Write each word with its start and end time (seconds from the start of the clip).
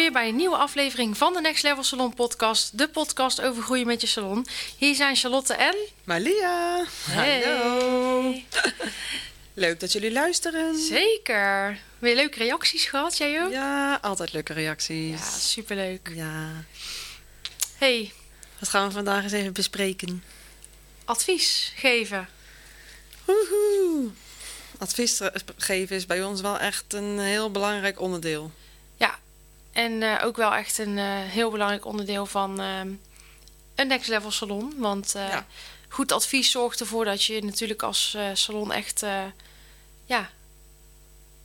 Weer 0.00 0.12
bij 0.12 0.28
een 0.28 0.36
nieuwe 0.36 0.56
aflevering 0.56 1.16
van 1.16 1.32
de 1.32 1.40
Next 1.40 1.62
Level 1.62 1.82
Salon 1.82 2.14
podcast. 2.14 2.78
De 2.78 2.88
podcast 2.88 3.40
over 3.40 3.62
groeien 3.62 3.86
met 3.86 4.00
je 4.00 4.06
salon. 4.06 4.46
Hier 4.76 4.94
zijn 4.94 5.16
Charlotte 5.16 5.54
en... 5.54 5.76
Malia, 6.04 6.84
hallo. 7.10 8.34
Leuk 9.54 9.80
dat 9.80 9.92
jullie 9.92 10.12
luisteren. 10.12 10.78
Zeker. 10.78 11.78
Weer 11.98 12.14
leuke 12.14 12.38
reacties 12.38 12.84
gehad, 12.84 13.16
jij 13.16 13.42
ook? 13.42 13.50
Ja, 13.50 13.98
altijd 14.02 14.32
leuke 14.32 14.52
reacties. 14.52 15.18
Ja, 15.18 15.38
superleuk. 15.38 16.10
Ja. 16.14 16.64
Hey, 17.76 18.12
Wat 18.58 18.68
gaan 18.68 18.86
we 18.86 18.92
vandaag 18.92 19.22
eens 19.22 19.32
even 19.32 19.52
bespreken? 19.52 20.24
advies 21.04 21.72
geven. 21.76 22.28
Woehoe. 23.24 24.10
Advies 24.78 25.20
geven 25.56 25.96
is 25.96 26.06
bij 26.06 26.22
ons 26.22 26.40
wel 26.40 26.58
echt 26.58 26.84
een 26.94 27.18
heel 27.18 27.50
belangrijk 27.50 28.00
onderdeel. 28.00 28.50
En 29.72 30.02
eh, 30.02 30.24
ook 30.26 30.36
wel 30.36 30.54
echt 30.54 30.78
een 30.78 30.98
eh, 30.98 31.04
heel 31.06 31.50
belangrijk 31.50 31.84
onderdeel 31.84 32.26
van 32.26 32.60
ehm, 32.60 32.88
een 33.74 33.86
Next 33.86 34.08
Level 34.08 34.30
Salon. 34.30 34.74
Want 34.76 35.14
eh, 35.14 35.28
Ja. 35.28 35.46
goed 35.88 36.12
advies 36.12 36.50
zorgt 36.50 36.80
ervoor 36.80 37.04
dat 37.04 37.24
je 37.24 37.42
natuurlijk 37.44 37.82
als 37.82 38.14
eh, 38.16 38.24
salon 38.32 38.72
echt... 38.72 39.02
eh, 39.02 39.22
ja, 40.04 40.30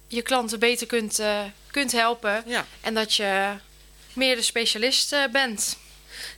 je 0.08 0.22
klanten 0.22 0.60
beter 0.60 0.88
kunt, 0.88 1.20
eh, 1.20 1.40
kunt 1.72 1.92
helpen. 1.92 2.44
Ja. 2.46 2.66
En 2.82 2.94
dat 2.94 3.14
je 3.14 3.54
meer 4.14 4.36
de 4.36 4.42
specialist 4.42 5.14
eh, 5.14 5.24
bent. 5.32 5.78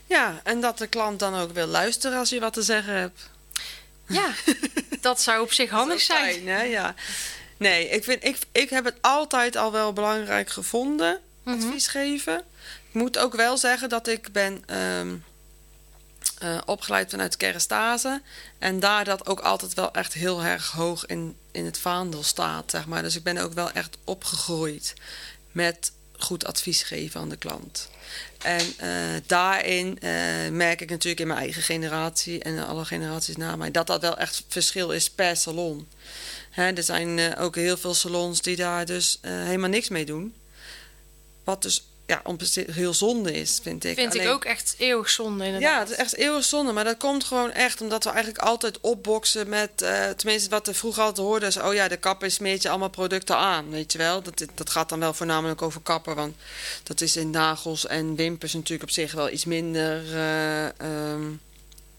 ja, 0.06 0.40
en 0.44 0.60
dat 0.60 0.78
de 0.78 0.86
klant 0.86 1.18
dan 1.18 1.34
ook 1.34 1.52
wil 1.52 1.66
luisteren 1.66 2.18
als 2.18 2.28
je 2.30 2.40
wat 2.40 2.52
te 2.52 2.62
zeggen 2.62 2.94
hebt. 2.94 3.30
Ja, 4.08 4.30
dat 5.00 5.20
zou 5.20 5.42
op 5.42 5.52
zich 5.52 5.70
handig 5.70 6.00
zijn. 6.00 6.32
fijn, 6.32 6.48
hè? 6.48 6.62
Ja. 6.62 6.94
Nee, 7.56 7.88
ik, 7.88 8.04
vind, 8.04 8.24
ik, 8.24 8.36
ik 8.52 8.70
heb 8.70 8.84
het 8.84 8.96
altijd 9.00 9.56
al 9.56 9.72
wel 9.72 9.92
belangrijk 9.92 10.50
gevonden, 10.50 11.20
Mhm. 11.48 11.66
advies 11.66 11.86
geven. 11.86 12.38
Ik 12.88 12.94
moet 12.94 13.18
ook 13.18 13.34
wel 13.34 13.56
zeggen 13.56 13.88
dat 13.88 14.06
ik 14.06 14.32
ben 14.32 14.62
ehm, 14.66 15.16
eh, 16.38 16.58
opgeleid 16.64 17.10
vanuit 17.10 17.36
kerstase. 17.36 18.22
En 18.58 18.80
daar 18.80 19.04
dat 19.04 19.26
ook 19.26 19.40
altijd 19.40 19.74
wel 19.74 19.92
echt 19.92 20.12
heel 20.12 20.42
erg 20.42 20.70
hoog 20.70 21.06
in, 21.06 21.36
in 21.50 21.64
het 21.64 21.78
vaandel 21.78 22.22
staat, 22.22 22.70
zeg 22.70 22.86
maar. 22.86 23.02
Dus 23.02 23.16
ik 23.16 23.22
ben 23.22 23.38
ook 23.38 23.52
wel 23.52 23.70
echt 23.70 23.96
opgegroeid 24.04 24.94
met 25.52 25.92
goed 26.18 26.44
advies 26.44 26.82
geven 26.82 27.20
aan 27.20 27.28
de 27.28 27.36
klant. 27.36 27.88
En 28.38 28.72
eh, 28.76 28.90
daarin 29.26 29.98
eh, 30.00 30.10
merk 30.50 30.80
ik 30.80 30.90
natuurlijk 30.90 31.20
in 31.20 31.26
mijn 31.26 31.38
eigen 31.38 31.62
generatie 31.62 32.42
en 32.42 32.66
alle 32.66 32.84
generaties 32.84 33.36
na 33.36 33.56
mij 33.56 33.70
dat 33.70 33.86
dat 33.86 34.00
wel 34.00 34.16
echt 34.16 34.44
verschil 34.48 34.90
is 34.90 35.10
per 35.10 35.36
salon. 35.36 35.88
Hè, 36.50 36.72
er 36.72 36.82
zijn 36.82 37.36
ook 37.36 37.54
heel 37.54 37.76
veel 37.76 37.94
salons 37.94 38.42
die 38.42 38.56
daar 38.56 38.86
dus 38.86 39.18
helemaal 39.22 39.68
niks 39.68 39.88
mee 39.88 40.04
doen. 40.04 40.34
Wat 41.48 41.62
dus 41.62 41.84
ja, 42.06 42.22
heel 42.72 42.94
zonde 42.94 43.32
is, 43.32 43.60
vind 43.62 43.84
ik. 43.84 43.94
Vind 43.94 44.14
ik 44.14 44.28
ook 44.28 44.44
echt 44.44 44.74
eeuwig 44.78 45.10
zonde 45.10 45.44
inderdaad. 45.44 45.70
ja, 45.70 45.78
het 45.78 45.90
is 45.90 45.96
echt 45.96 46.14
eeuwig 46.14 46.44
zonde. 46.44 46.72
Maar 46.72 46.84
dat 46.84 46.96
komt 46.96 47.24
gewoon 47.24 47.52
echt 47.52 47.80
omdat 47.80 48.04
we 48.04 48.10
eigenlijk 48.10 48.44
altijd 48.44 48.80
opboksen 48.80 49.48
met... 49.48 49.82
eh, 49.82 50.08
tenminste, 50.08 50.50
wat 50.50 50.68
er 50.68 50.74
vroeger 50.74 51.02
altijd 51.02 51.26
hoorde 51.26 51.46
is... 51.46 51.56
oh 51.56 51.74
ja, 51.74 51.88
de 51.88 51.96
kapper 51.96 52.30
smeert 52.30 52.62
je 52.62 52.68
allemaal 52.68 52.90
producten 52.90 53.36
aan, 53.36 53.70
weet 53.70 53.92
je 53.92 53.98
wel. 53.98 54.22
Dat, 54.22 54.44
dat 54.54 54.70
gaat 54.70 54.88
dan 54.88 55.00
wel 55.00 55.14
voornamelijk 55.14 55.62
over 55.62 55.80
kapper. 55.80 56.14
Want 56.14 56.36
dat 56.82 57.00
is 57.00 57.16
in 57.16 57.30
nagels 57.30 57.86
en 57.86 58.16
wimpers 58.16 58.52
natuurlijk 58.52 58.82
op 58.82 58.94
zich 58.94 59.12
wel 59.12 59.30
iets 59.30 59.44
minder... 59.44 60.14
eh, 60.14 60.80
ehm, 60.80 61.30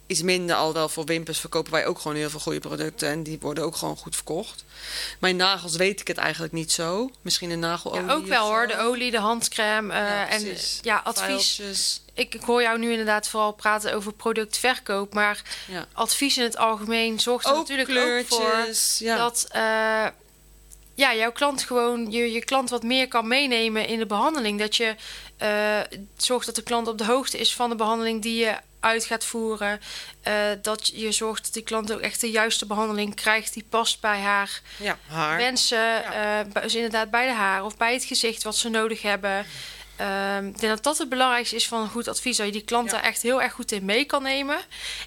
iets 0.10 0.22
minder 0.22 0.56
al 0.56 0.74
wel 0.74 0.90
voor 0.90 1.06
wimpers 1.06 1.40
verkopen 1.40 1.72
wij 1.72 1.86
ook 1.86 2.00
gewoon 2.00 2.18
heel 2.18 2.30
veel 2.30 2.40
goede 2.40 2.60
producten. 2.60 3.10
En 3.10 3.24
die 3.24 3.38
worden 3.42 3.64
ook 3.64 3.76
gewoon 3.76 3.98
goed 3.98 4.16
verkocht. 4.16 4.64
In 5.22 5.36
nagels 5.36 5.76
weet 5.76 6.00
ik 6.00 6.08
het 6.08 6.18
eigenlijk 6.18 6.54
niet 6.54 6.72
zo. 6.72 7.12
Misschien 7.22 7.50
een 7.50 7.60
nagelolie 7.60 8.06
Ja, 8.06 8.14
ook 8.14 8.26
wel 8.26 8.46
hoor, 8.48 8.68
de 8.68 8.78
olie, 8.78 9.12
de 9.12 9.18
handcrème. 9.20 9.94
eh, 9.94 10.00
Ja, 10.00 10.28
en 10.30 10.58
ja, 10.82 11.02
advies. 11.04 11.24
Vuiltjes. 11.26 12.02
Ik, 12.14 12.36
ik 12.36 12.42
hoor 12.42 12.62
jou 12.62 12.80
nu 12.80 12.90
inderdaad 12.92 13.28
vooral 13.28 13.52
praten 13.54 13.94
over 13.94 14.14
productverkoop. 14.14 15.14
Maar 15.14 15.42
Ja. 15.68 15.86
advies 15.94 16.38
in 16.38 16.44
het 16.44 16.58
algemeen 16.58 17.20
zorgt 17.20 17.46
er 17.46 17.52
Ook 17.52 17.58
natuurlijk 17.58 17.90
kleurtjes. 17.90 18.38
ook 18.40 18.44
voor 18.98 19.06
ja. 19.08 19.18
dat 19.18 19.46
eh, 19.50 20.06
ja, 21.00 21.16
jouw 21.16 21.32
klant 21.32 21.64
gewoon 21.64 22.12
je, 22.12 22.32
je 22.32 22.44
klant 22.46 22.70
wat 22.70 22.84
meer 22.84 23.08
kan 23.08 23.28
meenemen 23.28 23.88
in 23.88 24.00
de 24.00 24.06
behandeling. 24.06 24.60
Dat 24.60 24.76
je 24.76 24.96
eh, 25.38 25.80
zorgt 26.18 26.46
dat 26.46 26.56
de 26.56 26.62
klant 26.64 26.88
op 26.88 26.98
de 26.98 27.06
hoogte 27.06 27.38
is 27.38 27.54
van 27.56 27.70
de 27.70 27.76
behandeling 27.76 28.22
die 28.22 28.40
je 28.46 28.56
uit 28.80 29.06
gaat 29.06 29.26
voeren. 29.26 29.80
Eh, 30.22 30.34
dat 30.62 30.88
je 30.94 31.12
zorgt 31.12 31.44
dat 31.44 31.54
die 31.54 31.64
klant 31.64 31.92
ook 31.94 32.00
echt 32.00 32.22
de 32.22 32.32
juiste 32.32 32.66
behandeling 32.66 33.16
krijgt 33.16 33.54
die 33.54 33.66
past 33.70 34.02
bij 34.02 34.20
haar 34.20 34.62
ja, 34.78 34.98
haar. 35.08 35.38
wensen. 35.38 36.04
eh, 36.06 36.12
bij- 36.54 36.62
dus 36.62 36.76
inderdaad 36.76 37.10
bij 37.12 37.26
de 37.26 37.34
haar 37.34 37.66
of 37.66 37.78
bij 37.78 37.94
het 37.94 38.04
gezicht 38.04 38.44
wat 38.44 38.56
ze 38.56 38.70
nodig 38.70 39.02
hebben. 39.02 39.46
Ehm, 39.96 40.46
ik 40.48 40.60
denk 40.60 40.74
dat 40.74 40.84
dat 40.84 40.98
het 40.98 41.10
belangrijkste 41.10 41.56
is 41.56 41.68
van 41.68 41.82
een 41.82 41.90
goed 41.90 42.08
advies. 42.08 42.38
Dat 42.38 42.46
je 42.46 42.52
die 42.52 42.62
klant 42.64 42.86
Ja. 42.92 42.96
daar 42.96 43.04
echt 43.06 43.22
heel 43.22 43.42
erg 43.42 43.54
goed 43.54 43.72
in 43.72 43.86
mee 43.86 44.06
kan 44.06 44.24
nemen. 44.24 44.58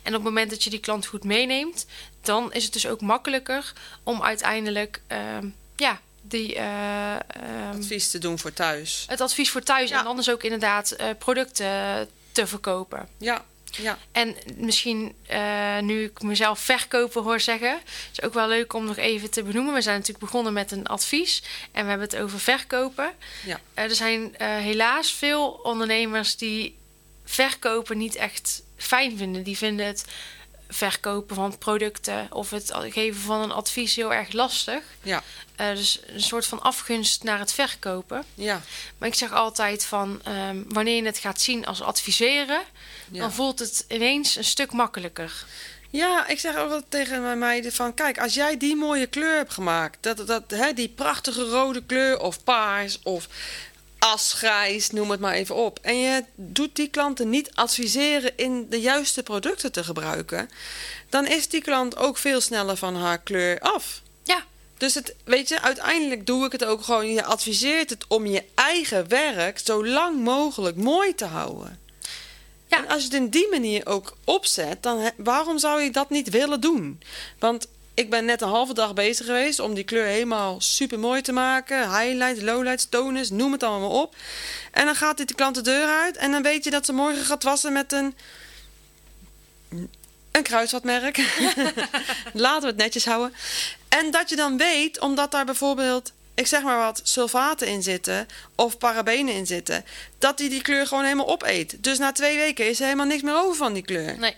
En 0.03 0.09
op 0.09 0.13
het 0.13 0.23
moment 0.23 0.51
dat 0.51 0.65
je 0.65 0.71
die 0.71 0.79
klant 0.81 1.07
goed 1.07 1.25
meeneemt, 1.25 1.87
dan 2.21 2.53
is 2.53 2.65
het 2.65 2.73
dus 2.73 2.87
ook 2.87 3.01
makkelijker 3.01 3.73
om 4.03 4.23
uiteindelijk 4.23 5.01
ehm, 5.07 5.49
ja, 5.83 6.01
die, 6.23 6.55
eh, 6.55 7.15
ehm, 7.15 7.77
advies 7.77 8.11
te 8.11 8.19
doen 8.19 8.39
voor 8.39 8.53
thuis. 8.53 9.05
het 9.09 9.21
advies 9.21 9.51
voor 9.51 9.63
thuis 9.63 9.91
Ja. 9.91 9.99
en 10.01 10.07
anders 10.07 10.31
ook 10.31 10.43
inderdaad 10.43 10.91
eh, 10.91 11.09
producten 11.19 12.09
te 12.33 12.47
verkopen. 12.47 13.09
Ja, 13.19 13.45
ja. 13.71 13.99
En 14.13 14.37
misschien, 14.57 15.15
eh, 15.27 15.79
nu 15.79 16.05
ik 16.05 16.23
mezelf 16.23 16.59
verkopen 16.59 17.23
hoor 17.23 17.41
zeggen, 17.41 17.81
is 18.13 18.23
ook 18.23 18.35
wel 18.35 18.49
leuk 18.49 18.73
om 18.73 18.85
nog 18.85 18.97
even 18.97 19.31
te 19.31 19.43
benoemen. 19.43 19.75
We 19.75 19.81
zijn 19.83 19.97
natuurlijk 19.97 20.25
begonnen 20.25 20.53
met 20.53 20.71
een 20.71 20.87
advies 20.87 21.43
en 21.73 21.83
we 21.83 21.89
hebben 21.91 22.09
het 22.09 22.17
over 22.17 22.41
verkopen. 22.41 23.13
Ja. 23.47 23.61
Er 23.75 23.95
zijn 23.95 24.35
helaas 24.39 25.13
veel 25.13 25.51
ondernemers 25.63 26.37
die 26.37 26.77
verkopen 27.25 27.99
niet 27.99 28.15
echt 28.15 28.63
fijn 28.77 29.17
vinden. 29.17 29.43
Die 29.43 29.57
vinden 29.57 29.87
het 29.87 30.05
verkopen 30.73 31.37
van 31.37 31.59
producten 31.59 32.27
of 32.31 32.51
het 32.51 32.73
geven 32.75 33.21
van 33.21 33.43
een 33.43 33.53
advies 33.53 33.97
heel 33.97 34.13
erg 34.13 34.33
lastig. 34.33 34.83
Ja, 35.03 35.23
Eh, 35.57 35.75
dus 35.75 36.01
een 36.07 36.23
soort 36.23 36.47
van 36.47 36.63
afgunst 36.63 37.23
naar 37.23 37.39
het 37.39 37.53
verkopen. 37.53 38.25
ja, 38.35 38.61
Maar 38.99 39.09
ik 39.09 39.15
zeg 39.15 39.33
altijd 39.33 39.85
van 39.85 40.21
ehm, 40.25 40.63
wanneer 40.69 40.97
je 40.97 41.05
het 41.05 41.19
gaat 41.19 41.41
zien 41.41 41.67
als 41.67 41.83
adviseren, 41.83 42.61
ja. 43.11 43.21
dan 43.21 43.33
voelt 43.33 43.59
het 43.59 43.85
ineens 43.89 44.37
een 44.37 44.45
stuk 44.45 44.73
makkelijker. 44.73 45.45
Ja, 45.91 46.27
ik 46.27 46.41
zeg 46.41 46.57
ook 46.57 46.69
wel 46.69 46.83
tegen 46.89 47.23
mijn 47.23 47.39
meiden 47.39 47.73
van... 47.73 47.95
kijk, 47.95 48.19
als 48.19 48.35
jij 48.35 48.57
die 48.57 48.77
mooie 48.77 49.07
kleur 49.07 49.37
hebt 49.37 49.53
gemaakt... 49.53 49.99
Dat, 50.01 50.27
dat, 50.27 50.51
hè, 50.51 50.73
die 50.73 50.89
prachtige 50.89 51.43
rode 51.43 51.83
kleur 51.85 52.21
of 52.21 52.45
paars 52.45 52.99
of 53.03 53.29
asgrijs, 54.03 54.91
noem 54.91 55.11
het 55.11 55.21
maar 55.21 55.35
even 55.35 55.55
op... 55.55 55.79
en 55.83 55.99
je 56.01 56.25
doet 56.35 56.77
die 56.77 56.89
klanten 56.89 57.31
niet 57.31 57.51
adviseren 57.55 58.37
in 58.37 58.67
de 58.71 58.81
juiste 58.81 59.23
producten 59.23 59.73
te 59.73 59.85
gebruiken... 59.85 60.51
dan 61.09 61.27
is 61.27 61.49
die 61.49 61.63
klant 61.63 61.97
ook 61.97 62.19
veel 62.19 62.41
sneller 62.41 62.77
van 62.77 62.97
haar 62.97 63.19
kleur 63.19 63.61
af. 63.61 64.03
Ja, 64.23 64.45
Dus 64.77 64.95
het, 64.95 65.15
weet 65.25 65.49
je, 65.49 65.61
uiteindelijk 65.61 66.27
doe 66.27 66.45
ik 66.47 66.53
het 66.53 66.65
ook 66.65 66.83
gewoon. 66.83 67.13
Je 67.13 67.25
adviseert 67.25 67.91
het 67.91 68.05
om 68.09 68.27
je 68.27 68.45
eigen 68.55 69.09
werk 69.09 69.59
zo 69.59 69.87
lang 69.87 70.19
mogelijk 70.25 70.77
mooi 70.77 71.15
te 71.15 71.25
houden. 71.25 71.81
Ja. 72.67 72.79
En 72.79 72.89
als 72.89 72.99
je 72.99 73.05
het 73.05 73.15
in 73.17 73.29
die 73.29 73.49
manier 73.51 73.87
ook 73.87 74.17
opzet, 74.25 74.83
dan 74.83 74.99
he- 74.99 75.11
waarom 75.17 75.59
zou 75.59 75.81
je 75.83 75.91
dat 75.91 76.11
niet 76.11 76.31
willen 76.31 76.61
doen? 76.61 77.01
Want 77.39 77.67
ik 78.03 78.11
ben 78.11 78.25
net 78.25 78.43
een 78.43 78.49
halve 78.49 78.75
dag 78.75 78.95
bezig 78.95 79.27
geweest 79.27 79.59
om 79.59 79.75
die 79.75 79.85
kleur 79.85 80.07
helemaal 80.07 80.61
super 80.61 80.99
mooi 80.99 81.21
te 81.21 81.33
maken. 81.33 81.99
Highlights, 81.99 82.43
lowlights, 82.43 82.87
toners, 82.89 83.31
noem 83.31 83.53
het 83.53 83.63
allemaal 83.63 84.03
op. 84.03 84.17
En 84.71 84.85
dan 84.85 84.95
gaat 84.95 85.17
dit 85.17 85.29
de 85.29 85.35
klant 85.35 85.55
de 85.55 85.61
deur 85.61 85.87
uit 85.87 86.17
en 86.17 86.31
dan 86.31 86.43
weet 86.43 86.65
je 86.65 86.71
dat 86.71 86.87
ze 86.87 86.93
morgen 86.93 87.25
gaat 87.25 87.43
wassen 87.43 87.73
met 87.73 87.93
een 87.93 88.15
een 90.33 90.43
kruisvatmerk. 90.43 91.17
Laten 92.33 92.61
we 92.61 92.67
het 92.67 92.77
netjes 92.77 93.05
houden. 93.05 93.35
En 93.89 94.11
dat 94.11 94.29
je 94.29 94.37
dan 94.37 94.57
weet, 94.57 95.01
omdat 95.01 95.31
daar 95.31 95.45
bijvoorbeeld, 95.45 96.13
ik 96.35 96.47
zeg 96.47 96.63
maar 96.63 96.79
wat, 96.79 97.01
sulfaten 97.03 97.67
in 97.67 97.83
zitten 97.83 98.27
of 98.55 98.79
parabenen 98.79 99.35
in 99.35 99.47
zitten, 99.47 99.85
dat 100.19 100.39
die 100.39 100.49
die 100.49 100.63
kleur 100.63 100.87
gewoon 100.87 101.05
helemaal 101.05 101.29
opeet. 101.29 101.83
Dus 101.83 101.99
na 101.99 102.13
twee 102.13 102.37
weken 102.37 102.69
is 102.69 102.79
er 102.79 102.85
helemaal 102.85 103.07
niks 103.07 103.23
meer 103.23 103.37
over 103.37 103.57
van 103.57 103.73
die 103.73 103.83
kleur. 103.83 104.19
nee. 104.19 104.37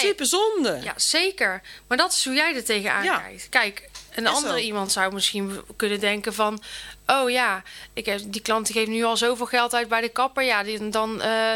Super 0.00 0.26
zonde. 0.26 0.80
Ja, 0.82 0.92
zeker. 0.96 1.62
Maar 1.88 1.96
dat 1.96 2.12
is 2.12 2.24
hoe 2.24 2.34
jij 2.34 2.54
er 2.54 2.64
tegenaan 2.64 3.04
Ja. 3.04 3.18
kijkt. 3.18 3.48
Kijk, 3.48 3.88
een 4.14 4.24
Is 4.24 4.30
andere 4.30 4.58
zo. 4.58 4.64
iemand 4.64 4.92
zou 4.92 5.12
misschien 5.12 5.60
kunnen 5.76 6.00
denken 6.00 6.34
van... 6.34 6.62
oh 7.06 7.30
ja, 7.30 7.62
ik 7.92 8.06
heb, 8.06 8.20
die 8.24 8.42
klant 8.42 8.70
geeft 8.70 8.88
nu 8.90 9.02
al 9.04 9.16
zoveel 9.16 9.46
geld 9.46 9.74
uit 9.74 9.88
bij 9.88 10.00
de 10.00 10.08
kapper. 10.08 10.44
Ja, 10.44 10.62
die, 10.62 10.88
dan 10.88 11.22
eh, 11.22 11.52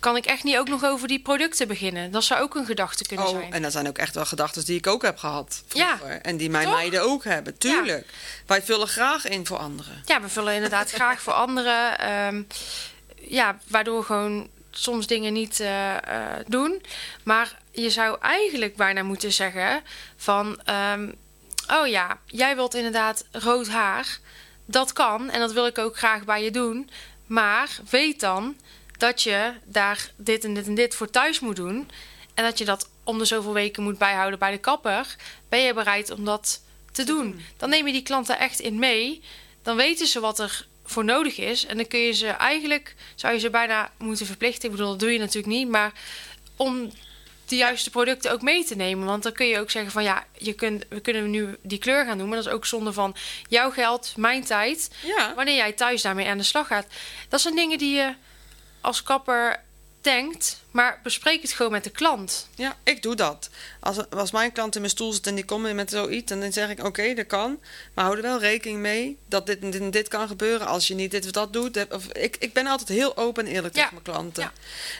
kan 0.00 0.16
ik 0.16 0.26
echt 0.26 0.44
niet 0.44 0.56
ook 0.58 0.68
nog 0.68 0.84
over 0.84 1.08
die 1.08 1.20
producten 1.20 1.68
beginnen. 1.68 2.10
Dat 2.10 2.24
zou 2.24 2.42
ook 2.42 2.54
een 2.54 2.66
gedachte 2.66 3.06
kunnen 3.06 3.26
Oh, 3.26 3.38
zijn. 3.38 3.52
en 3.52 3.62
dat 3.62 3.72
zijn 3.72 3.88
ook 3.88 3.98
echt 3.98 4.14
wel 4.14 4.24
gedachten 4.26 4.64
die 4.64 4.76
ik 4.78 4.86
ook 4.86 5.02
heb 5.02 5.18
gehad 5.18 5.62
Ja. 5.72 5.96
vroeger. 5.96 6.20
En 6.20 6.36
die 6.36 6.50
mijn 6.50 6.66
Toch? 6.66 6.74
meiden 6.74 7.02
ook 7.02 7.24
hebben, 7.24 7.58
tuurlijk. 7.58 8.06
Wij 8.46 8.62
vullen 8.62 8.88
graag 8.88 9.24
in 9.26 9.46
voor 9.46 9.56
anderen. 9.58 10.02
Ja, 10.04 10.20
we 10.20 10.28
vullen 10.28 10.54
inderdaad 10.54 10.90
graag 11.00 11.20
voor 11.20 11.32
anderen. 11.32 11.98
ehm, 11.98 12.42
ja, 13.28 13.58
waardoor 13.68 14.04
gewoon 14.04 14.48
soms 14.78 15.06
dingen 15.06 15.32
niet 15.32 15.60
eh, 15.60 15.96
eh, 15.96 16.44
doen. 16.46 16.82
Maar 17.24 17.58
je 17.70 17.90
zou 17.90 18.20
eigenlijk 18.20 18.76
bijna 18.76 19.02
moeten 19.02 19.32
zeggen 19.32 19.82
van... 20.16 20.60
ehm, 20.64 21.12
oh 21.68 21.86
ja, 21.86 22.18
jij 22.26 22.54
wilt 22.54 22.74
inderdaad 22.74 23.24
rood 23.32 23.68
haar. 23.68 24.18
Dat 24.64 24.92
kan 24.92 25.30
en 25.30 25.40
dat 25.40 25.52
wil 25.52 25.66
ik 25.66 25.78
ook 25.78 25.96
graag 25.96 26.24
bij 26.24 26.44
je 26.44 26.50
doen. 26.50 26.90
Maar 27.26 27.78
weet 27.90 28.20
dan 28.20 28.56
dat 28.98 29.22
je 29.22 29.52
daar 29.64 30.10
dit 30.16 30.44
en 30.44 30.54
dit 30.54 30.66
en 30.66 30.74
dit 30.74 30.94
voor 30.94 31.10
thuis 31.10 31.40
moet 31.40 31.56
doen. 31.56 31.90
En 32.34 32.44
dat 32.44 32.58
je 32.58 32.64
dat 32.64 32.88
om 33.04 33.18
de 33.18 33.24
zoveel 33.24 33.52
weken 33.52 33.82
moet 33.82 33.98
bijhouden 33.98 34.38
bij 34.38 34.50
de 34.50 34.58
kapper. 34.58 35.16
Ben 35.48 35.60
je 35.60 35.74
bereid 35.74 36.10
om 36.10 36.24
dat 36.24 36.62
te 36.92 37.04
doen? 37.04 37.40
Dan 37.56 37.68
neem 37.68 37.86
je 37.86 37.92
die 37.92 38.02
klanten 38.02 38.38
echt 38.38 38.60
in 38.60 38.78
mee. 38.78 39.22
Dan 39.62 39.76
weten 39.76 40.06
ze 40.06 40.20
wat 40.20 40.38
er 40.38 40.66
voor 40.86 41.04
nodig 41.04 41.38
is. 41.38 41.66
En 41.66 41.76
dan 41.76 41.86
kun 41.86 41.98
je 41.98 42.12
ze 42.12 42.26
eigenlijk, 42.26 42.94
zou 43.14 43.32
je 43.34 43.38
ze 43.38 43.50
bijna 43.50 43.90
moeten 43.98 44.26
verplichten. 44.26 44.64
Ik 44.64 44.70
bedoel, 44.70 44.90
dat 44.90 45.00
doe 45.00 45.12
je 45.12 45.18
natuurlijk 45.18 45.54
niet. 45.54 45.68
Maar 45.68 45.92
om 46.56 46.90
de 47.48 47.56
juiste 47.56 47.90
producten 47.90 48.32
ook 48.32 48.42
mee 48.42 48.64
te 48.64 48.76
nemen. 48.76 49.06
Want 49.06 49.22
dan 49.22 49.32
kun 49.32 49.46
je 49.46 49.58
ook 49.60 49.70
zeggen 49.70 49.92
van 49.92 50.02
ja, 50.02 50.24
je 50.38 50.52
kunt, 50.52 50.84
we 50.88 51.00
kunnen 51.00 51.30
nu 51.30 51.56
die 51.62 51.78
kleur 51.78 52.04
gaan 52.04 52.18
doen. 52.18 52.28
Maar 52.28 52.36
dat 52.36 52.46
is 52.46 52.52
ook 52.52 52.66
zonde 52.66 52.92
van 52.92 53.14
jouw 53.48 53.70
geld, 53.70 54.12
mijn 54.16 54.44
tijd. 54.44 54.90
Ja. 55.02 55.34
Wanneer 55.34 55.56
jij 55.56 55.72
thuis 55.72 56.02
daarmee 56.02 56.28
aan 56.28 56.38
de 56.38 56.44
slag 56.44 56.66
gaat. 56.66 56.86
Dat 57.28 57.40
zijn 57.40 57.54
dingen 57.54 57.78
die 57.78 57.94
je 57.94 58.14
als 58.80 59.02
kapper 59.02 59.64
denkt. 60.06 60.64
Maar 60.70 61.00
bespreek 61.02 61.42
het 61.42 61.52
gewoon 61.52 61.72
met 61.72 61.84
de 61.84 61.90
klant. 61.90 62.48
Ja, 62.54 62.76
ik 62.82 63.02
doe 63.02 63.14
dat. 63.14 63.48
Als, 63.80 64.10
als 64.10 64.30
mijn 64.30 64.52
klant 64.52 64.74
in 64.74 64.80
mijn 64.80 64.92
stoel 64.92 65.12
zit 65.12 65.26
en 65.26 65.34
die 65.34 65.44
komt 65.44 65.74
met 65.74 65.90
zoiets, 65.90 66.32
dan 66.32 66.52
zeg 66.52 66.68
ik: 66.70 66.84
Oké, 66.84 67.14
dat 67.14 67.26
kan. 67.26 67.58
Maar 67.94 68.04
hou 68.04 68.16
er 68.16 68.22
wel 68.22 68.38
rekening 68.40 68.78
mee 68.80 69.18
dat 69.28 69.46
dit 69.46 69.58
en 69.74 69.90
dit 69.90 70.08
kan 70.08 70.28
gebeuren 70.28 70.66
als 70.66 70.86
je 70.88 70.94
niet 70.94 71.10
dit 71.10 71.24
of 71.24 71.30
dat 71.30 71.52
doet. 71.52 71.86
Of, 71.94 72.06
ik, 72.06 72.36
ik 72.38 72.52
ben 72.52 72.66
altijd 72.66 72.88
heel 72.88 73.16
open 73.16 73.46
en 73.46 73.52
eerlijk 73.52 73.76
Ja. 73.76 73.82
tegen 73.82 74.00
mijn 74.02 74.16
klanten. 74.16 74.52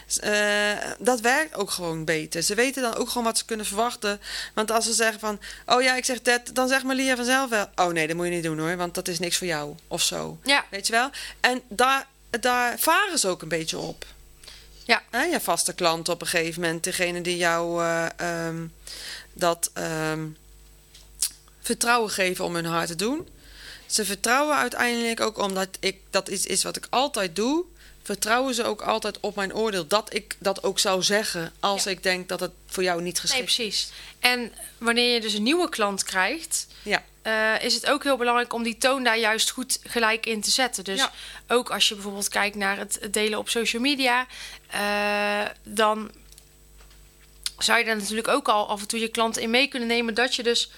Ja. 0.07 0.73
Eh, 0.81 0.91
dat 0.99 1.19
werkt 1.19 1.55
ook 1.55 1.69
gewoon 1.71 2.05
beter. 2.05 2.41
Ze 2.43 2.55
weten 2.55 2.81
dan 2.81 2.95
ook 2.95 3.07
gewoon 3.07 3.23
wat 3.23 3.37
ze 3.37 3.45
kunnen 3.45 3.65
verwachten. 3.65 4.21
Want 4.53 4.71
als 4.71 4.85
ze 4.85 4.93
zeggen 4.93 5.19
van: 5.19 5.39
Oh 5.65 5.81
ja, 5.81 5.95
ik 5.95 6.05
zeg 6.05 6.21
dit, 6.21 6.55
dan 6.55 6.67
zegt 6.67 6.83
Malia 6.83 7.15
vanzelf 7.15 7.49
wel: 7.49 7.69
Oh 7.75 7.87
nee, 7.87 8.07
dat 8.07 8.15
moet 8.15 8.25
je 8.25 8.31
niet 8.31 8.43
doen 8.43 8.59
hoor, 8.59 8.77
want 8.77 8.95
dat 8.95 9.07
is 9.07 9.19
niks 9.19 9.37
voor 9.37 9.47
jou. 9.47 9.75
Of 9.87 10.01
zo. 10.01 10.37
Ja, 10.43 10.65
Weet 10.69 10.87
je 10.87 10.93
wel? 10.93 11.09
En 11.39 11.61
daar, 11.67 12.07
daar 12.39 12.79
varen 12.79 13.19
ze 13.19 13.27
ook 13.27 13.41
een 13.41 13.47
beetje 13.47 13.77
op. 13.77 14.05
Ja. 14.87 15.03
Hè, 15.09 15.23
je 15.23 15.39
vaste 15.39 15.73
klant 15.73 16.09
op 16.09 16.21
een 16.21 16.27
gegeven 16.27 16.61
moment, 16.61 16.83
degene 16.83 17.21
die 17.21 17.37
jou 17.37 17.83
eh, 17.83 18.05
ehm, 18.47 18.67
dat 19.33 19.69
ehm, 19.73 20.25
vertrouwen 21.61 22.09
geven 22.11 22.45
om 22.45 22.55
hun 22.55 22.65
haar 22.65 22.87
te 22.87 22.95
doen. 22.95 23.27
Ze 23.85 24.05
vertrouwen 24.05 24.55
uiteindelijk 24.55 25.19
ook 25.19 25.37
omdat 25.37 25.67
ik 25.79 25.97
dat 26.09 26.27
iets 26.27 26.45
is 26.45 26.63
wat 26.63 26.75
ik 26.77 26.87
altijd 26.89 27.35
doe. 27.35 27.63
Vertrouwen 28.03 28.53
ze 28.53 28.63
ook 28.63 28.81
altijd 28.81 29.19
op 29.19 29.35
mijn 29.35 29.55
oordeel 29.55 29.87
dat 29.87 30.13
ik 30.13 30.35
dat 30.39 30.63
ook 30.63 30.79
zou 30.79 31.03
zeggen 31.03 31.53
als 31.59 31.83
Ja. 31.83 31.91
ik 31.91 32.03
denk 32.03 32.29
dat 32.29 32.39
het 32.39 32.51
voor 32.67 32.83
jou 32.83 33.01
niet 33.01 33.13
nee, 33.13 33.21
geschikt 33.21 33.49
is. 33.49 33.55
precies. 33.55 33.89
En 34.19 34.51
wanneer 34.77 35.13
je 35.13 35.21
dus 35.21 35.33
een 35.33 35.43
nieuwe 35.43 35.69
klant 35.69 36.03
krijgt, 36.03 36.67
Ja. 36.83 37.03
Eh, 37.27 37.63
is 37.63 37.73
het 37.73 37.85
ook 37.85 38.03
heel 38.03 38.17
belangrijk 38.17 38.53
om 38.53 38.63
die 38.63 38.77
toon 38.77 39.03
daar 39.03 39.17
juist 39.17 39.49
goed 39.49 39.79
gelijk 39.83 40.25
in 40.25 40.41
te 40.41 40.51
zetten. 40.51 40.83
Dus 40.83 40.99
Ja. 40.99 41.11
ook 41.47 41.69
als 41.69 41.87
je 41.87 41.93
bijvoorbeeld 41.93 42.27
kijkt 42.29 42.55
naar 42.55 42.77
het 42.77 42.99
delen 43.11 43.39
op 43.39 43.49
social 43.49 43.81
media, 43.81 44.25
eh, 44.67 45.49
dan 45.63 46.11
zou 47.57 47.79
je 47.79 47.85
daar 47.85 47.97
natuurlijk 47.97 48.27
ook 48.27 48.47
al 48.47 48.69
af 48.69 48.81
en 48.81 48.87
toe 48.87 48.99
je 48.99 49.07
klanten 49.07 49.41
in 49.41 49.49
mee 49.49 49.67
kunnen 49.67 49.87
nemen 49.87 50.13
dat 50.13 50.35
je 50.35 50.43
dus 50.43 50.71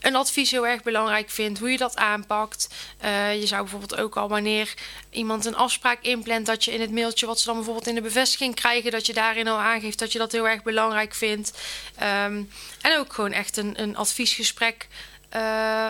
een 0.00 0.16
advies 0.16 0.50
heel 0.50 0.66
erg 0.66 0.82
belangrijk 0.82 1.30
vindt, 1.30 1.58
hoe 1.58 1.70
je 1.70 1.76
dat 1.76 1.96
aanpakt. 1.96 2.68
Eh, 2.98 3.40
je 3.40 3.46
zou 3.46 3.62
bijvoorbeeld 3.62 3.96
ook 3.96 4.16
al 4.16 4.28
wanneer 4.28 4.74
iemand 5.10 5.44
een 5.44 5.56
afspraak 5.56 6.02
inplant, 6.02 6.46
dat 6.46 6.64
je 6.64 6.72
in 6.72 6.80
het 6.80 6.90
mailtje 6.90 7.26
wat 7.26 7.38
ze 7.38 7.46
dan 7.46 7.54
bijvoorbeeld 7.54 7.86
in 7.86 7.94
de 7.94 8.00
bevestiging 8.00 8.54
krijgen, 8.54 8.90
dat 8.90 9.06
je 9.06 9.12
daarin 9.12 9.48
al 9.48 9.58
aangeeft 9.58 9.98
dat 9.98 10.12
je 10.12 10.18
dat 10.18 10.32
heel 10.32 10.48
erg 10.48 10.62
belangrijk 10.62 11.14
vindt. 11.14 11.52
Ehm, 11.96 12.42
en 12.80 12.98
ook 12.98 13.12
gewoon 13.12 13.32
echt 13.32 13.56
een, 13.56 13.82
een 13.82 13.96
adviesgesprek. 13.96 14.88
Eh, 15.32 15.88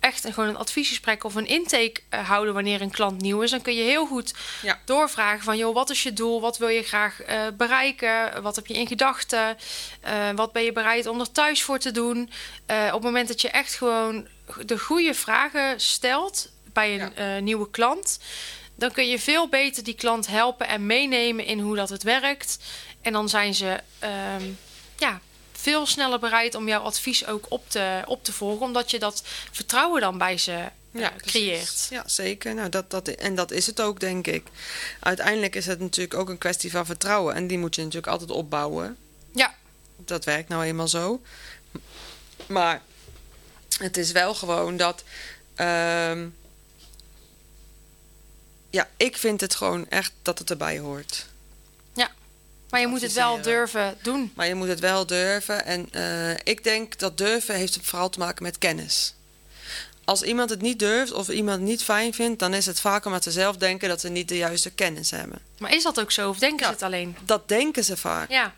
echt 0.00 0.24
een, 0.24 0.32
gewoon 0.32 0.48
een 0.48 0.56
adviesgesprek 0.56 1.24
of 1.24 1.34
een 1.34 1.46
intake 1.46 1.94
eh, 2.08 2.28
houden 2.28 2.54
wanneer 2.54 2.80
een 2.80 2.90
klant 2.90 3.20
nieuw 3.20 3.40
is. 3.40 3.50
Dan 3.50 3.62
kun 3.62 3.74
je 3.74 3.82
heel 3.82 4.06
goed 4.06 4.34
Ja. 4.62 4.78
doorvragen 4.84 5.42
van... 5.44 5.56
joh, 5.56 5.74
wat 5.74 5.90
is 5.90 6.02
je 6.02 6.12
doel? 6.12 6.40
Wat 6.40 6.58
wil 6.58 6.68
je 6.68 6.82
graag 6.82 7.22
eh, 7.22 7.40
bereiken? 7.56 8.42
Wat 8.42 8.56
heb 8.56 8.66
je 8.66 8.74
in 8.74 8.86
gedachten? 8.86 9.56
Wat 10.34 10.52
ben 10.52 10.62
je 10.62 10.72
bereid 10.72 11.06
om 11.06 11.20
er 11.20 11.32
thuis 11.32 11.62
voor 11.62 11.78
te 11.78 11.90
doen? 11.90 12.30
Op 12.66 12.92
het 12.92 13.02
moment 13.02 13.28
dat 13.28 13.40
je 13.40 13.50
echt 13.50 13.74
gewoon 13.74 14.26
de 14.66 14.78
goede 14.78 15.14
vragen 15.14 15.80
stelt... 15.80 16.50
bij 16.72 17.12
een 17.14 17.44
nieuwe 17.44 17.70
klant... 17.70 18.18
dan 18.74 18.92
kun 18.92 19.08
je 19.08 19.18
veel 19.18 19.48
beter 19.48 19.84
die 19.84 19.94
klant 19.94 20.26
helpen 20.26 20.68
en 20.68 20.86
meenemen 20.86 21.44
in 21.44 21.58
hoe 21.58 21.76
dat 21.76 21.88
het 21.88 22.02
werkt. 22.02 22.58
En 23.02 23.12
dan 23.12 23.28
zijn 23.28 23.54
ze... 23.54 23.80
ehm, 23.98 24.42
ja, 24.98 25.20
veel 25.62 25.86
sneller 25.86 26.18
bereid 26.18 26.54
om 26.54 26.68
jouw 26.68 26.80
advies 26.82 27.26
ook 27.26 27.46
op 27.48 27.70
te, 27.70 28.02
op 28.06 28.24
te 28.24 28.32
volgen, 28.32 28.66
omdat 28.66 28.90
je 28.90 28.98
dat 28.98 29.22
vertrouwen 29.50 30.00
dan 30.00 30.18
bij 30.18 30.38
ze 30.38 30.52
eh, 30.52 31.00
Ja, 31.00 31.12
creëert. 31.16 31.86
Ja, 31.90 32.08
zeker. 32.08 32.54
Nou, 32.54 32.68
dat, 32.68 32.90
dat, 32.90 33.08
en 33.08 33.34
dat 33.34 33.50
is 33.50 33.66
het 33.66 33.80
ook, 33.80 34.00
denk 34.00 34.26
ik. 34.26 34.46
Uiteindelijk 35.00 35.54
is 35.54 35.66
het 35.66 35.80
natuurlijk 35.80 36.14
ook 36.14 36.28
een 36.28 36.38
kwestie 36.38 36.70
van 36.70 36.86
vertrouwen. 36.86 37.34
En 37.34 37.46
die 37.46 37.58
moet 37.58 37.74
je 37.74 37.80
natuurlijk 37.82 38.12
altijd 38.12 38.30
opbouwen. 38.30 38.96
Ja, 39.34 39.54
Dat 39.96 40.24
werkt 40.24 40.48
nou 40.48 40.64
eenmaal 40.64 40.88
zo. 40.88 41.20
Maar 42.46 42.82
het 43.78 43.96
is 43.96 44.12
wel 44.12 44.34
gewoon 44.34 44.76
dat. 44.76 45.02
ehm, 45.54 46.28
ja, 48.70 48.88
ik 48.96 49.16
vind 49.16 49.40
het 49.40 49.54
gewoon 49.54 49.88
echt 49.88 50.12
dat 50.22 50.38
het 50.38 50.50
erbij 50.50 50.78
hoort. 50.78 51.26
Maar 52.72 52.80
je 52.80 52.86
moet 52.86 53.00
het 53.02 53.12
wel 53.12 53.40
durven 53.40 53.96
doen. 54.02 54.32
Maar 54.34 54.46
je 54.46 54.54
moet 54.54 54.68
het 54.68 54.80
wel 54.80 55.06
durven. 55.06 55.64
En 55.64 55.88
eh, 55.92 56.30
ik 56.44 56.64
denk 56.64 56.98
dat 56.98 57.18
durven 57.18 57.54
heeft 57.54 57.78
vooral 57.82 58.08
te 58.10 58.18
maken 58.18 58.42
met 58.42 58.58
kennis. 58.58 59.14
Als 60.04 60.22
iemand 60.22 60.50
het 60.50 60.60
niet 60.62 60.78
durft 60.78 61.12
of 61.12 61.28
iemand 61.28 61.58
het 61.60 61.68
niet 61.68 61.82
fijn 61.82 62.14
vindt, 62.14 62.38
dan 62.38 62.54
is 62.54 62.66
het 62.66 62.80
vaak 62.80 63.04
omdat 63.04 63.22
ze 63.22 63.30
zelf 63.30 63.56
denken 63.56 63.88
dat 63.88 64.00
ze 64.00 64.08
niet 64.08 64.28
de 64.28 64.36
juiste 64.36 64.70
kennis 64.70 65.10
hebben. 65.10 65.38
Maar 65.58 65.74
is 65.74 65.82
dat 65.82 66.00
ook 66.00 66.10
zo 66.12 66.28
of 66.28 66.38
denken 66.38 66.58
Ja. 66.60 66.66
ze 66.66 66.72
het 66.72 66.82
alleen? 66.82 67.16
Dat 67.24 67.48
denken 67.48 67.84
ze 67.84 67.96
vaak. 67.96 68.30
Ja, 68.30 68.54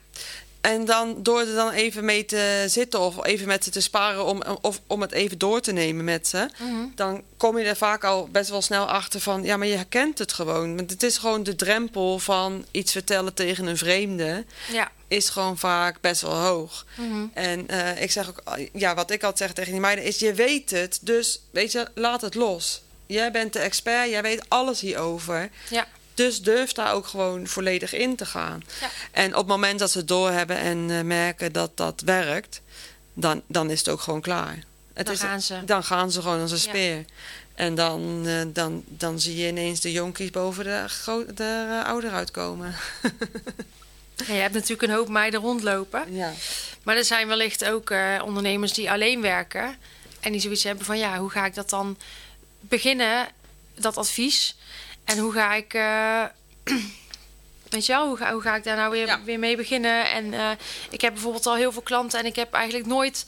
En 0.64 0.84
dan 0.84 1.16
door 1.22 1.40
er 1.40 1.54
dan 1.54 1.70
even 1.70 2.04
mee 2.04 2.24
te 2.24 2.64
zitten 2.68 3.00
of 3.00 3.24
even 3.26 3.46
met 3.46 3.64
ze 3.64 3.70
te 3.70 3.80
sparen 3.80 4.24
om, 4.24 4.42
of 4.60 4.80
om 4.86 5.00
het 5.00 5.12
even 5.12 5.38
door 5.38 5.60
te 5.60 5.72
nemen 5.72 6.04
met 6.04 6.28
ze, 6.28 6.48
Mhm. 6.58 6.86
dan 6.94 7.22
kom 7.36 7.58
je 7.58 7.64
er 7.64 7.76
vaak 7.76 8.04
al 8.04 8.28
best 8.28 8.50
wel 8.50 8.62
snel 8.62 8.86
achter 8.86 9.20
van 9.20 9.42
ja, 9.42 9.56
maar 9.56 9.66
je 9.66 9.74
herkent 9.76 10.18
het 10.18 10.32
gewoon. 10.32 10.76
Want 10.76 10.90
het 10.90 11.02
is 11.02 11.18
gewoon 11.18 11.42
de 11.42 11.56
drempel 11.56 12.18
van 12.18 12.64
iets 12.70 12.92
vertellen 12.92 13.34
tegen 13.34 13.66
een 13.66 13.76
vreemde 13.76 14.44
ja. 14.72 14.90
is 15.08 15.28
gewoon 15.28 15.58
vaak 15.58 16.00
best 16.00 16.20
wel 16.20 16.34
hoog. 16.36 16.86
Mhm. 16.96 17.26
En 17.32 17.68
eh, 17.68 18.02
ik 18.02 18.10
zeg 18.10 18.28
ook, 18.28 18.42
ja, 18.72 18.94
wat 18.94 19.10
ik 19.10 19.22
altijd 19.22 19.38
zeg 19.38 19.52
tegen 19.52 19.72
die 19.72 19.80
meiden 19.80 20.04
is: 20.04 20.18
je 20.18 20.34
weet 20.34 20.70
het, 20.70 20.98
dus 21.02 21.40
weet 21.50 21.72
je, 21.72 21.86
laat 21.94 22.20
het 22.20 22.34
los. 22.34 22.82
Jij 23.06 23.30
bent 23.30 23.52
de 23.52 23.58
expert, 23.58 24.10
jij 24.10 24.22
weet 24.22 24.44
alles 24.48 24.80
hierover. 24.80 25.50
Ja. 25.70 25.86
Dus 26.14 26.42
durf 26.42 26.72
daar 26.72 26.92
ook 26.92 27.06
gewoon 27.06 27.46
volledig 27.46 27.92
in 27.92 28.16
te 28.16 28.26
gaan. 28.26 28.62
Ja. 28.80 28.90
En 29.10 29.30
op 29.30 29.36
het 29.38 29.46
moment 29.46 29.78
dat 29.78 29.90
ze 29.90 29.98
het 29.98 30.08
doorhebben 30.08 30.56
en 30.56 30.90
eh, 30.90 31.00
merken 31.00 31.52
dat 31.52 31.76
dat 31.76 32.00
werkt, 32.04 32.60
dan, 33.14 33.42
dan 33.46 33.70
is 33.70 33.78
het 33.78 33.88
ook 33.88 34.00
gewoon 34.00 34.20
klaar. 34.20 34.58
Het 34.92 35.06
Dan 35.06 35.14
is, 35.14 35.20
gaan 35.20 35.42
ze. 35.42 35.64
Dan 35.64 35.84
gaan 35.84 36.10
ze 36.10 36.22
gewoon 36.22 36.40
als 36.40 36.50
een 36.50 36.56
Ja. 36.56 36.62
speer. 36.62 37.04
En 37.54 37.74
dan, 37.74 38.22
eh, 38.26 38.40
dan, 38.46 38.82
dan 38.86 39.20
zie 39.20 39.36
je 39.36 39.48
ineens 39.48 39.80
de 39.80 39.92
jonkies 39.92 40.30
boven 40.30 40.64
de, 40.64 40.86
de 41.34 41.66
eh, 41.70 41.88
ouder 41.88 42.12
uitkomen. 42.12 42.74
En 44.26 44.34
je 44.34 44.40
hebt 44.40 44.54
natuurlijk 44.54 44.82
een 44.82 44.96
hoop 44.96 45.08
meiden 45.08 45.40
rondlopen. 45.40 46.14
Ja. 46.14 46.32
Maar 46.82 46.96
er 46.96 47.04
zijn 47.04 47.28
wellicht 47.28 47.64
ook 47.64 47.92
ondernemers 48.24 48.72
die 48.72 48.90
alleen 48.90 49.20
werken. 49.20 49.76
En 50.20 50.32
die 50.32 50.40
zoiets 50.40 50.62
hebben 50.62 50.84
van 50.84 50.98
ja, 50.98 51.18
hoe 51.18 51.30
ga 51.30 51.46
ik 51.46 51.54
dat 51.54 51.70
dan 51.70 51.98
beginnen, 52.60 53.28
dat 53.74 53.96
advies? 53.96 54.56
En 55.04 55.18
hoe 55.18 55.32
ga 55.32 55.54
ik. 55.54 55.74
eh, 55.74 56.22
Weet 57.68 57.86
je 57.86 57.92
wel, 57.92 58.06
hoe 58.06 58.16
ga, 58.16 58.32
hoe 58.32 58.42
ga 58.42 58.56
ik 58.56 58.64
daar 58.64 58.76
nou 58.76 58.90
weer, 58.90 59.06
Ja. 59.06 59.22
weer 59.24 59.38
mee 59.38 59.56
beginnen? 59.56 60.10
En 60.10 60.34
eh, 60.34 60.50
ik 60.90 61.00
heb 61.00 61.12
bijvoorbeeld 61.12 61.46
al 61.46 61.54
heel 61.56 61.72
veel 61.72 61.82
klanten 61.82 62.18
en 62.18 62.26
ik 62.26 62.36
heb 62.36 62.52
eigenlijk 62.52 62.86
nooit 62.86 63.24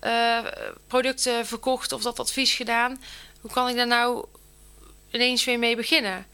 eh, 0.00 0.38
producten 0.86 1.46
verkocht 1.46 1.92
of 1.92 2.02
dat 2.02 2.18
advies 2.20 2.54
gedaan. 2.54 3.02
Hoe 3.40 3.50
kan 3.50 3.68
ik 3.68 3.76
daar 3.76 3.86
nou 3.86 4.24
ineens 5.10 5.44
weer 5.44 5.58
mee 5.58 5.76
beginnen? 5.76 6.26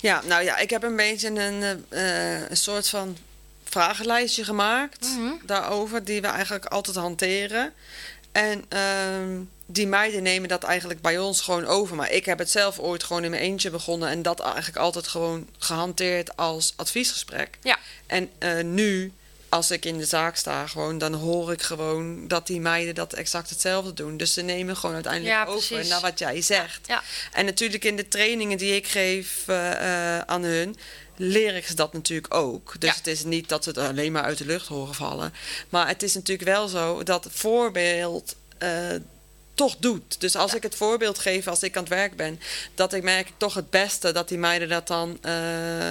Ja, 0.00 0.22
nou 0.24 0.42
ja, 0.44 0.56
ik 0.56 0.70
heb 0.70 0.82
een 0.82 0.96
beetje 0.96 1.28
een, 1.28 1.84
eh, 1.88 2.50
een 2.50 2.56
soort 2.56 2.88
van 2.88 3.16
vragenlijstje 3.64 4.44
gemaakt 4.44 5.08
Mhm. 5.16 5.32
daarover, 5.42 6.04
die 6.04 6.20
we 6.20 6.26
eigenlijk 6.26 6.64
altijd 6.66 6.96
hanteren. 6.96 7.72
En 8.32 8.64
ehm, 8.68 9.40
die 9.66 9.86
meiden 9.86 10.22
nemen 10.22 10.48
dat 10.48 10.62
eigenlijk 10.62 11.00
bij 11.00 11.18
ons 11.18 11.40
gewoon 11.40 11.66
over. 11.66 11.96
Maar 11.96 12.10
ik 12.10 12.24
heb 12.24 12.38
het 12.38 12.50
zelf 12.50 12.78
ooit 12.78 13.04
gewoon 13.04 13.24
in 13.24 13.30
mijn 13.30 13.42
eentje 13.42 13.70
begonnen 13.70 14.08
en 14.08 14.22
dat 14.22 14.40
eigenlijk 14.40 14.76
altijd 14.76 15.06
gewoon 15.08 15.48
gehanteerd 15.58 16.36
als 16.36 16.72
adviesgesprek. 16.76 17.58
Ja. 17.62 17.78
En 18.06 18.30
eh, 18.38 18.62
nu, 18.64 19.12
als 19.48 19.70
ik 19.70 19.84
in 19.84 19.98
de 19.98 20.04
zaak 20.04 20.36
sta, 20.36 20.66
gewoon, 20.66 20.98
dan 20.98 21.14
hoor 21.14 21.52
ik 21.52 21.62
gewoon 21.62 22.28
dat 22.28 22.46
die 22.46 22.60
meiden 22.60 22.94
dat 22.94 23.12
exact 23.12 23.50
hetzelfde 23.50 23.94
doen. 23.94 24.16
Dus 24.16 24.32
ze 24.32 24.42
nemen 24.42 24.76
gewoon 24.76 24.94
uiteindelijk 24.94 25.34
Ja, 25.34 25.44
over 25.44 25.68
precies. 25.68 25.88
naar 25.88 26.00
wat 26.00 26.18
jij 26.18 26.42
zegt. 26.42 26.86
Ja. 26.86 27.02
En 27.32 27.44
natuurlijk 27.44 27.84
in 27.84 27.96
de 27.96 28.08
trainingen 28.08 28.58
die 28.58 28.74
ik 28.74 28.86
geef 28.86 29.42
eh, 29.46 30.16
eh, 30.16 30.22
aan 30.26 30.42
hun, 30.42 30.76
leer 31.16 31.54
ik 31.56 31.66
ze 31.66 31.74
dat 31.74 31.92
natuurlijk 31.92 32.34
ook. 32.34 32.74
Dus 32.78 32.90
Ja. 32.90 32.96
het 32.96 33.06
is 33.06 33.24
niet 33.24 33.48
dat 33.48 33.62
ze 33.64 33.68
het 33.68 33.78
alleen 33.78 34.12
maar 34.12 34.22
uit 34.22 34.38
de 34.38 34.46
lucht 34.46 34.66
horen 34.66 34.94
vallen. 34.94 35.32
Maar 35.68 35.88
het 35.88 36.02
is 36.02 36.14
natuurlijk 36.14 36.48
wel 36.48 36.68
zo 36.68 37.02
dat 37.02 37.26
voorbeeld 37.30 38.36
toch 39.54 39.76
doet. 39.78 40.20
Dus 40.20 40.36
als 40.36 40.54
ik 40.54 40.62
het 40.62 40.74
voorbeeld 40.74 41.18
geef 41.18 41.46
als 41.46 41.62
ik 41.62 41.76
aan 41.76 41.82
het 41.82 41.92
werk 41.92 42.16
ben, 42.16 42.40
dat 42.74 42.92
ik 42.92 43.02
merk 43.02 43.28
ik 43.28 43.34
toch 43.36 43.54
het 43.54 43.70
beste 43.70 44.12
dat 44.12 44.28
die 44.28 44.38
meiden 44.38 44.68
dat 44.68 44.86
dan 44.86 45.18
eh, 45.20 45.32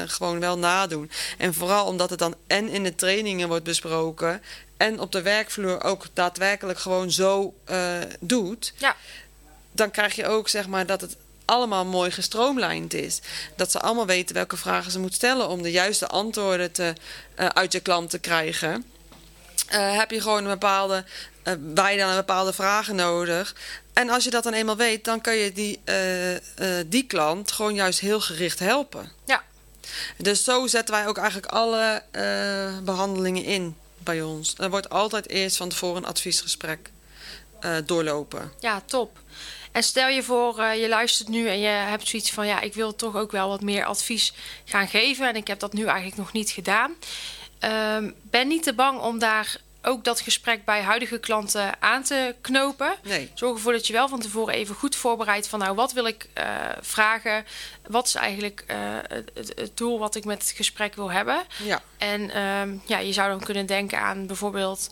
gewoon 0.05 0.39
wel 0.39 0.58
nadoen. 0.58 1.12
En 1.38 1.53
vooral 1.53 1.86
omdat 1.86 2.10
het 2.10 2.20
dan 2.20 2.36
en 2.48 2.70
in 2.70 2.84
de 2.84 2.96
trainingen 2.96 3.48
wordt 3.48 3.63
besproken 3.63 4.41
en 4.77 5.00
op 5.00 5.12
de 5.12 5.22
werkvloer 5.22 5.84
ook 5.84 6.05
daadwerkelijk 6.13 6.79
gewoon 6.79 7.12
zo 7.12 7.53
eh, 7.65 7.98
doet 8.20 8.74
Ja. 8.77 8.96
dan 9.72 9.91
krijg 9.91 10.15
je 10.15 10.27
ook 10.27 10.50
zeg 10.50 10.67
maar 10.67 10.86
dat 10.86 11.01
het 11.01 11.15
allemaal 11.46 11.86
mooi 11.86 12.12
gestroomlijnd 12.12 12.93
is. 12.93 13.22
Dat 13.55 13.72
ze 13.72 13.79
allemaal 13.79 14.05
weten 14.05 14.36
welke 14.36 14.58
vragen 14.58 14.91
ze 14.91 15.00
moeten 15.00 15.17
stellen 15.17 15.48
om 15.48 15.62
de 15.62 15.72
juiste 15.72 16.08
antwoorden 16.08 16.72
te, 16.72 16.93
eh, 17.36 17.46
uit 17.46 17.72
je 17.72 17.79
klant 17.79 18.10
te 18.10 18.20
krijgen. 18.20 18.86
Heb 19.67 20.12
je 20.12 20.22
gewoon 20.22 20.43
een 20.43 20.50
bepaalde, 20.50 21.05
eh 21.43 21.53
wij 21.73 21.97
dan 21.97 22.09
een 22.09 22.15
bepaalde 22.15 22.53
vragen 22.53 22.95
nodig. 22.95 23.55
En 23.93 24.09
als 24.09 24.23
je 24.23 24.29
dat 24.29 24.43
dan 24.43 24.53
eenmaal 24.53 24.75
weet, 24.75 25.03
dan 25.03 25.21
kun 25.21 25.33
je 25.33 25.51
die, 25.51 25.79
eh, 25.83 26.35
eh, 26.35 26.41
die 26.85 27.03
klant 27.03 27.51
gewoon 27.51 27.73
juist 27.73 28.00
heel 28.00 28.21
gericht 28.21 28.59
helpen. 28.59 29.12
Ja. 29.25 29.43
Dus 30.17 30.43
zo 30.43 30.67
zetten 30.67 30.95
wij 30.95 31.07
ook 31.07 31.17
eigenlijk 31.17 31.51
alle 31.51 32.03
eh, 32.12 32.77
behandelingen 32.83 33.43
in 33.43 33.75
bij 33.97 34.21
ons. 34.21 34.53
Er 34.57 34.69
wordt 34.69 34.89
altijd 34.89 35.29
eerst 35.29 35.57
van 35.57 35.69
tevoren 35.69 35.97
een 35.97 36.09
adviesgesprek 36.09 36.91
doorlopen. 37.85 38.51
Ja, 38.59 38.81
top. 38.85 39.19
En 39.71 39.83
stel 39.83 40.07
je 40.07 40.23
voor, 40.23 40.63
je 40.63 40.88
luistert 40.88 41.27
nu 41.27 41.47
en 41.47 41.59
je 41.59 41.67
hebt 41.67 42.07
zoiets 42.07 42.31
van... 42.31 42.47
ja, 42.47 42.62
ik 42.62 42.73
wil 42.73 42.95
toch 42.95 43.15
ook 43.15 43.31
wel 43.31 43.50
wat 43.50 43.62
meer 43.62 43.85
advies 43.85 44.33
gaan 44.65 44.88
geven... 44.88 45.27
en 45.27 45.35
ik 45.35 45.47
heb 45.47 45.59
dat 45.59 45.73
nu 45.73 45.85
eigenlijk 45.85 46.17
nog 46.17 46.31
niet 46.31 46.50
gedaan. 46.50 46.93
Ehm, 47.59 48.12
ben 48.21 48.47
niet 48.47 48.63
te 48.63 48.73
bang 48.73 49.00
om 49.00 49.19
daar 49.19 49.57
ook 49.84 50.04
dat 50.04 50.20
gesprek 50.20 50.66
bij 50.66 50.82
huidige 50.82 51.18
klanten 51.20 51.82
aan 51.82 52.04
te 52.04 52.36
knopen. 52.42 52.94
Nee. 53.04 53.32
Zorg 53.34 53.56
ervoor 53.56 53.72
dat 53.72 53.88
je 53.88 53.94
wel 53.94 54.08
van 54.08 54.20
tevoren 54.20 54.54
even 54.54 54.75
goed 54.75 54.96
voorbereidt 54.96 55.48
van... 55.48 55.60
nou, 55.60 55.75
wat 55.75 55.94
wil 55.94 56.06
ik 56.06 56.28
eh, 56.34 56.46
vragen? 56.82 57.46
Wat 57.88 58.08
is 58.08 58.16
eigenlijk 58.16 58.63
eh, 58.68 58.78
het, 59.08 59.32
het- 59.56 59.72
doel 59.78 60.00
wat 60.00 60.16
ik 60.16 60.25
met 60.25 60.42
het 60.42 60.52
gesprek 60.56 60.96
wil 60.96 61.12
hebben? 61.12 61.44
Ja. 61.63 61.82
En 61.98 62.30
ehm, 62.32 62.78
ja, 62.86 62.98
je 63.00 63.13
zou 63.13 63.30
dan 63.30 63.40
kunnen 63.44 63.66
denken 63.66 64.00
aan 64.00 64.28
bijvoorbeeld 64.28 64.90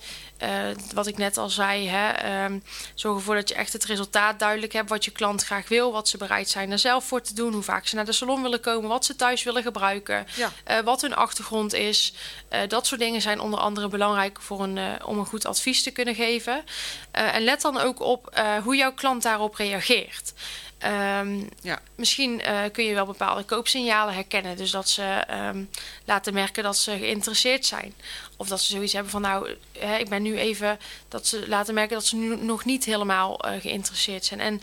wat 0.93 1.07
ik 1.07 1.17
net 1.17 1.37
al 1.37 1.49
zei. 1.49 1.87
Hè, 1.87 2.09
ehm, 2.09 2.59
zorg 2.95 3.17
ervoor 3.17 3.35
dat 3.35 3.49
je 3.49 3.55
echt 3.55 3.73
het 3.73 3.85
resultaat 3.85 4.39
duidelijk 4.39 4.73
hebt. 4.73 4.89
Wat 4.89 5.05
je 5.05 5.11
klant 5.11 5.43
graag 5.43 5.67
wil. 5.67 5.91
Wat 5.91 6.07
ze 6.07 6.17
bereid 6.17 6.49
zijn 6.49 6.71
er 6.71 6.79
zelf 6.79 7.05
voor 7.05 7.21
te 7.21 7.33
doen. 7.33 7.53
Hoe 7.53 7.61
vaak 7.61 7.87
ze 7.87 7.95
naar 7.95 8.05
de 8.05 8.11
salon 8.11 8.41
willen 8.41 8.59
komen. 8.61 8.89
Wat 8.89 9.05
ze 9.05 9.15
thuis 9.15 9.43
willen 9.43 9.63
gebruiken. 9.63 10.27
Ja. 10.35 10.51
eh, 10.63 10.79
wat 10.79 11.01
hun 11.01 11.15
achtergrond 11.15 11.73
is. 11.73 12.13
Eh, 12.49 12.59
dat 12.67 12.87
soort 12.87 12.99
dingen 13.01 13.21
zijn 13.21 13.39
onder 13.39 13.59
andere 13.59 13.87
belangrijk 13.87 14.41
voor 14.41 14.63
een, 14.63 14.77
eh, 14.77 14.85
om 15.05 15.19
een 15.19 15.25
goed 15.25 15.45
advies 15.45 15.83
te 15.83 15.91
kunnen 15.91 16.15
geven. 16.15 16.63
Eh, 17.11 17.35
en 17.35 17.43
let 17.43 17.61
dan 17.61 17.77
ook 17.77 17.99
op 17.99 18.27
eh, 18.27 18.57
hoe 18.63 18.75
jouw 18.75 18.93
klant 18.93 19.23
daarop 19.23 19.55
reageert. 19.55 20.33
Ehm, 20.81 21.39
Ja. 21.61 21.81
Misschien 21.95 22.41
eh, 22.41 22.59
kun 22.71 22.85
je 22.85 22.93
wel 22.93 23.05
bepaalde 23.05 23.43
koopsignalen 23.43 24.13
herkennen. 24.13 24.57
Dus 24.57 24.71
dat 24.71 24.89
ze 24.89 25.03
ehm, 25.03 25.63
laten 26.05 26.33
merken 26.33 26.63
dat 26.63 26.77
ze 26.77 26.97
geïnteresseerd 26.97 27.65
zijn. 27.65 27.93
Of 28.37 28.47
dat 28.47 28.61
ze 28.61 28.71
zoiets 28.71 28.93
hebben 28.93 29.11
van 29.11 29.21
nou, 29.21 29.55
hè, 29.79 29.97
ik 29.97 30.09
ben 30.09 30.21
nu 30.21 30.37
even... 30.37 30.79
dat 31.07 31.27
ze 31.27 31.47
laten 31.47 31.73
merken 31.73 31.95
dat 31.95 32.05
ze 32.05 32.15
nu 32.15 32.35
nog 32.35 32.65
niet 32.65 32.85
helemaal 32.85 33.39
eh, 33.39 33.61
geïnteresseerd 33.61 34.25
zijn. 34.25 34.39
En 34.39 34.61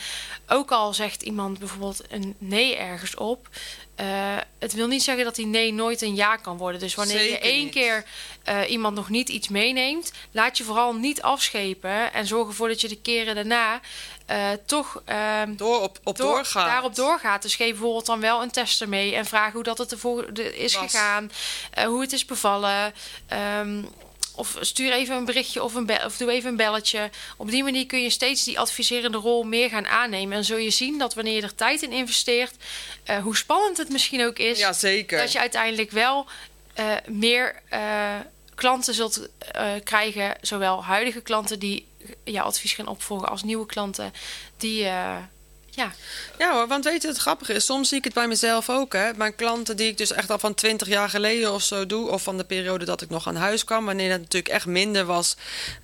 ook 0.48 0.70
al 0.70 0.94
zegt 0.94 1.22
iemand 1.22 1.58
bijvoorbeeld 1.58 2.02
een 2.08 2.34
nee 2.38 2.76
ergens 2.76 3.14
op... 3.14 3.48
eh, 3.98 4.06
het 4.58 4.72
wil 4.72 4.86
niet 4.86 5.02
zeggen 5.02 5.24
dat 5.24 5.34
die 5.34 5.46
nee 5.46 5.72
nooit 5.72 6.02
een 6.02 6.14
ja 6.14 6.36
kan 6.36 6.56
worden. 6.56 6.80
Dus 6.80 6.94
wanneer 6.94 7.22
je 7.22 7.38
één 7.38 7.64
niet. 7.64 7.72
keer 7.72 8.04
eh, 8.44 8.70
iemand 8.70 8.94
nog 8.94 9.08
niet 9.08 9.28
iets 9.28 9.48
meeneemt... 9.48 10.12
laat 10.30 10.58
je 10.58 10.64
vooral 10.64 10.94
niet 10.94 11.22
afschepen. 11.22 12.12
En 12.12 12.26
zorg 12.26 12.48
ervoor 12.48 12.68
dat 12.68 12.80
je 12.80 12.88
de 12.88 13.00
keren 13.00 13.34
daarna 13.34 13.80
eh, 14.26 14.48
toch... 14.66 15.02
ehm, 15.04 15.56
Door 15.56 15.80
op, 15.80 15.98
op 16.04 16.16
door- 16.16 16.26
doorgaan. 16.34 16.66
daarop 16.66 16.94
doorgaat. 16.94 17.42
Dus 17.42 17.54
geef 17.56 17.70
bijvoorbeeld 17.70 18.06
dan 18.06 18.20
wel 18.20 18.42
een 18.42 18.50
tester 18.50 18.88
mee 18.88 19.14
en 19.14 19.24
vraag 19.26 19.52
hoe 19.52 19.62
dat 19.62 19.78
het 19.78 19.92
ervoor 19.92 20.38
is 20.38 20.74
Was. 20.74 20.90
gegaan, 20.92 21.30
hoe 21.86 22.00
het 22.00 22.12
is 22.12 22.24
bevallen. 22.24 22.94
ehm, 23.28 23.82
of 24.38 24.56
stuur 24.60 24.92
even 24.92 25.16
een 25.16 25.24
berichtje 25.24 25.62
of, 25.62 25.74
een 25.74 26.04
of 26.04 26.16
doe 26.16 26.30
even 26.30 26.50
een 26.50 26.56
belletje. 26.56 27.10
Op 27.36 27.50
die 27.50 27.64
manier 27.64 27.86
kun 27.86 28.02
je 28.02 28.10
steeds 28.10 28.44
die 28.44 28.58
adviserende 28.58 29.18
rol 29.18 29.42
meer 29.42 29.68
gaan 29.68 29.86
aannemen. 29.86 30.36
En 30.36 30.44
zul 30.44 30.56
je 30.56 30.70
zien 30.70 30.98
dat 30.98 31.14
wanneer 31.14 31.34
je 31.34 31.42
er 31.42 31.54
tijd 31.54 31.82
in 31.82 31.92
investeert, 31.92 32.54
eh, 33.04 33.22
hoe 33.22 33.36
spannend 33.36 33.76
het 33.76 33.88
misschien 33.88 34.24
ook 34.24 34.38
is, 34.38 34.58
Ja, 34.58 34.72
zeker. 34.72 35.18
dat 35.18 35.32
je 35.32 35.38
uiteindelijk 35.38 35.90
wel 35.90 36.26
eh, 36.74 36.92
meer 37.06 37.62
eh, 37.68 38.14
klanten 38.54 38.94
zult 38.94 39.28
krijgen. 39.84 40.36
Zowel 40.40 40.84
huidige 40.84 41.20
klanten 41.20 41.58
die 41.58 41.86
jouw 42.24 42.44
advies 42.44 42.72
gaan 42.72 42.86
opvolgen 42.86 43.28
als 43.28 43.42
nieuwe 43.42 43.66
klanten 43.66 44.12
die. 44.56 44.86
Ja, 45.78 45.92
Ja 46.38 46.52
hoor, 46.52 46.66
want 46.66 46.84
weet 46.84 47.02
je, 47.02 47.08
het 47.08 47.16
grappige 47.16 47.52
is, 47.52 47.64
soms 47.64 47.88
zie 47.88 47.98
ik 47.98 48.04
het 48.04 48.14
bij 48.14 48.28
mezelf 48.28 48.70
ook. 48.70 48.92
Hè. 48.92 49.14
Mijn 49.16 49.34
klanten 49.34 49.76
die 49.76 49.88
ik 49.88 49.98
dus 49.98 50.12
echt 50.12 50.30
al 50.30 50.38
van 50.38 50.54
20 50.54 50.88
jaar 50.88 51.08
geleden 51.08 51.52
of 51.52 51.62
zo 51.62 51.86
doe, 51.86 52.10
of 52.10 52.22
van 52.22 52.36
de 52.36 52.44
periode 52.44 52.84
dat 52.84 53.02
ik 53.02 53.10
nog 53.10 53.28
aan 53.28 53.36
huis 53.36 53.64
kwam, 53.64 53.84
wanneer 53.84 54.10
het 54.10 54.20
natuurlijk 54.20 54.54
echt 54.54 54.66
minder 54.66 55.04
was 55.04 55.36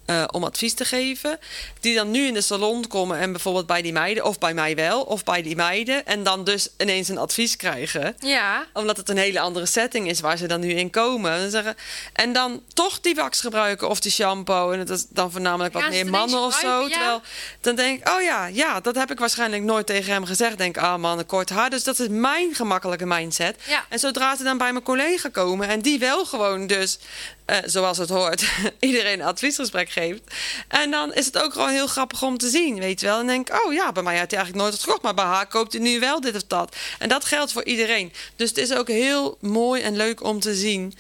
eh, 0.06 0.24
om 0.30 0.44
advies 0.44 0.74
te 0.74 0.84
geven, 0.84 1.38
die 1.80 1.94
dan 1.94 2.10
nu 2.10 2.26
in 2.26 2.34
de 2.34 2.40
salon 2.40 2.86
komen 2.86 3.18
en 3.18 3.32
bijvoorbeeld 3.32 3.66
bij 3.66 3.82
die 3.82 3.92
meiden, 3.92 4.24
of 4.24 4.38
bij 4.38 4.54
mij 4.54 4.74
wel, 4.74 5.02
of 5.02 5.24
bij 5.24 5.42
die 5.42 5.56
meiden, 5.56 6.06
en 6.06 6.22
dan 6.22 6.44
dus 6.44 6.68
ineens 6.78 7.08
een 7.08 7.18
advies 7.18 7.56
krijgen 7.56 8.16
ja, 8.18 8.66
omdat 8.72 8.96
het 8.96 9.08
een 9.08 9.16
hele 9.16 9.40
andere 9.40 9.66
setting 9.66 10.08
is 10.08 10.20
waar 10.20 10.36
ze 10.36 10.46
dan 10.46 10.60
nu 10.60 10.70
in 10.70 10.90
komen. 10.90 11.32
En, 11.32 11.50
zeggen, 11.50 11.76
en 12.12 12.32
dan 12.32 12.62
toch 12.72 13.00
die 13.00 13.14
wax 13.14 13.40
gebruiken 13.40 13.88
of 13.88 14.00
die 14.00 14.12
shampoo. 14.12 14.70
En 14.70 14.78
het 14.78 14.90
is 14.90 15.06
dan 15.08 15.30
voornamelijk 15.30 15.74
wat 15.74 15.88
meer 15.88 16.06
mannen 16.06 16.40
of 16.40 16.54
zo. 16.54 16.82
ja. 16.82 16.88
Terwijl 16.88 17.22
dan 17.60 17.74
denk 17.74 18.00
ik, 18.00 18.08
oh 18.08 18.22
ja, 18.22 18.46
ja, 18.46 18.80
dat 18.80 18.94
heb 18.94 19.10
ik 19.10 19.18
waarschijnlijk 19.18 19.62
nooit 19.62 19.86
tegen 19.86 20.12
hem 20.12 20.24
gezegd. 20.24 20.58
Denk, 20.58 20.78
ah 20.78 20.98
man, 20.98 21.26
kort 21.26 21.50
haar. 21.50 21.70
Dus 21.70 21.84
dat 21.84 21.98
is 21.98 22.08
mijn 22.08 22.54
gemakkelijke 22.54 23.06
mindset. 23.06 23.56
Ja. 23.66 23.84
En 23.88 23.98
zodra 23.98 24.36
ze 24.36 24.42
dan 24.42 24.58
bij 24.58 24.72
mijn 24.72 24.84
collega 24.84 25.28
komen 25.28 25.68
en 25.68 25.80
die 25.80 25.98
wel 25.98 26.24
gewoon 26.24 26.66
dus, 26.66 26.98
eh, 27.44 27.58
zoals 27.64 27.98
het 27.98 28.08
hoort, 28.08 28.44
iedereen 28.78 29.20
een 29.20 29.26
adviesgesprek 29.26 29.90
geeft. 29.90 30.20
En 30.68 30.90
dan 30.90 31.14
is 31.14 31.26
het 31.26 31.38
ook 31.38 31.52
gewoon 31.52 31.70
heel 31.70 31.86
grappig 31.86 32.22
om 32.22 32.38
te 32.38 32.48
zien, 32.48 32.78
weet 32.78 33.00
je 33.00 33.06
wel. 33.06 33.20
En 33.20 33.26
denk 33.26 33.64
oh 33.64 33.72
ja, 33.72 33.92
bij 33.92 34.02
mij 34.02 34.18
had 34.18 34.30
hij 34.30 34.38
eigenlijk 34.38 34.58
nooit 34.58 34.72
wat 34.72 34.82
gekocht, 34.82 35.02
maar 35.02 35.14
bij 35.14 35.24
haar 35.24 35.46
koopt 35.46 35.72
hij 35.72 35.82
nu 35.82 36.00
wel 36.00 36.20
dit 36.20 36.34
of 36.34 36.44
dat. 36.44 36.76
En 36.98 37.08
dat 37.08 37.24
geldt 37.24 37.52
voor 37.52 37.64
iedereen. 37.64 38.12
Dus 38.36 38.48
het 38.48 38.58
is 38.58 38.74
ook 38.74 38.88
heel 38.88 39.36
mooi 39.40 39.82
en 39.82 39.96
leuk 39.96 40.22
om 40.22 40.40
te 40.40 40.54
zien. 40.54 40.94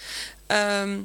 ehm, 0.46 0.98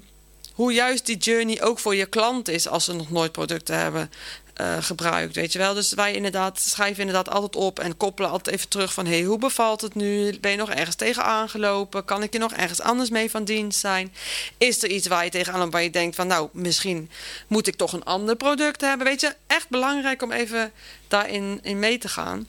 hoe 0.53 0.73
juist 0.73 1.05
die 1.05 1.17
journey 1.17 1.61
ook 1.61 1.79
voor 1.79 1.95
je 1.95 2.05
klant 2.05 2.47
is 2.47 2.67
als 2.67 2.85
ze 2.85 2.93
nog 2.93 3.11
nooit 3.11 3.31
producten 3.31 3.77
hebben 3.77 4.11
eh, 4.59 4.77
gebruikt, 4.79 5.35
weet 5.35 5.53
je 5.53 5.59
wel. 5.59 5.73
Dus 5.73 5.93
wij 5.93 6.13
inderdaad 6.13 6.59
schrijven 6.59 6.99
inderdaad 6.99 7.29
altijd 7.29 7.55
op 7.55 7.79
en 7.79 7.97
koppelen 7.97 8.29
altijd 8.29 8.55
even 8.55 8.69
terug 8.69 8.93
van... 8.93 9.05
hey, 9.05 9.21
hoe 9.21 9.37
bevalt 9.37 9.81
het 9.81 9.95
nu? 9.95 10.39
Ben 10.39 10.51
je 10.51 10.57
nog 10.57 10.69
ergens 10.69 10.95
tegen 10.95 11.23
aangelopen? 11.23 12.05
Kan 12.05 12.23
ik 12.23 12.33
je 12.33 12.39
nog 12.39 12.53
ergens 12.53 12.81
anders 12.81 13.09
mee 13.09 13.29
van 13.29 13.43
dienst 13.43 13.79
zijn? 13.79 14.13
Is 14.57 14.83
er 14.83 14.89
iets 14.89 15.07
waar 15.07 15.23
je 15.23 15.29
tegenaan 15.29 15.59
loopt 15.59 15.71
waar 15.71 15.83
je 15.83 15.89
denkt 15.89 16.15
van... 16.15 16.27
nou, 16.27 16.49
misschien 16.51 17.09
moet 17.47 17.67
ik 17.67 17.75
toch 17.75 17.93
een 17.93 18.03
ander 18.03 18.35
product 18.35 18.81
hebben? 18.81 19.07
Weet 19.07 19.21
je, 19.21 19.35
echt 19.47 19.69
belangrijk 19.69 20.21
om 20.21 20.31
even 20.31 20.71
daarin 21.07 21.59
in 21.61 21.79
mee 21.79 21.97
te 21.97 22.07
gaan. 22.07 22.47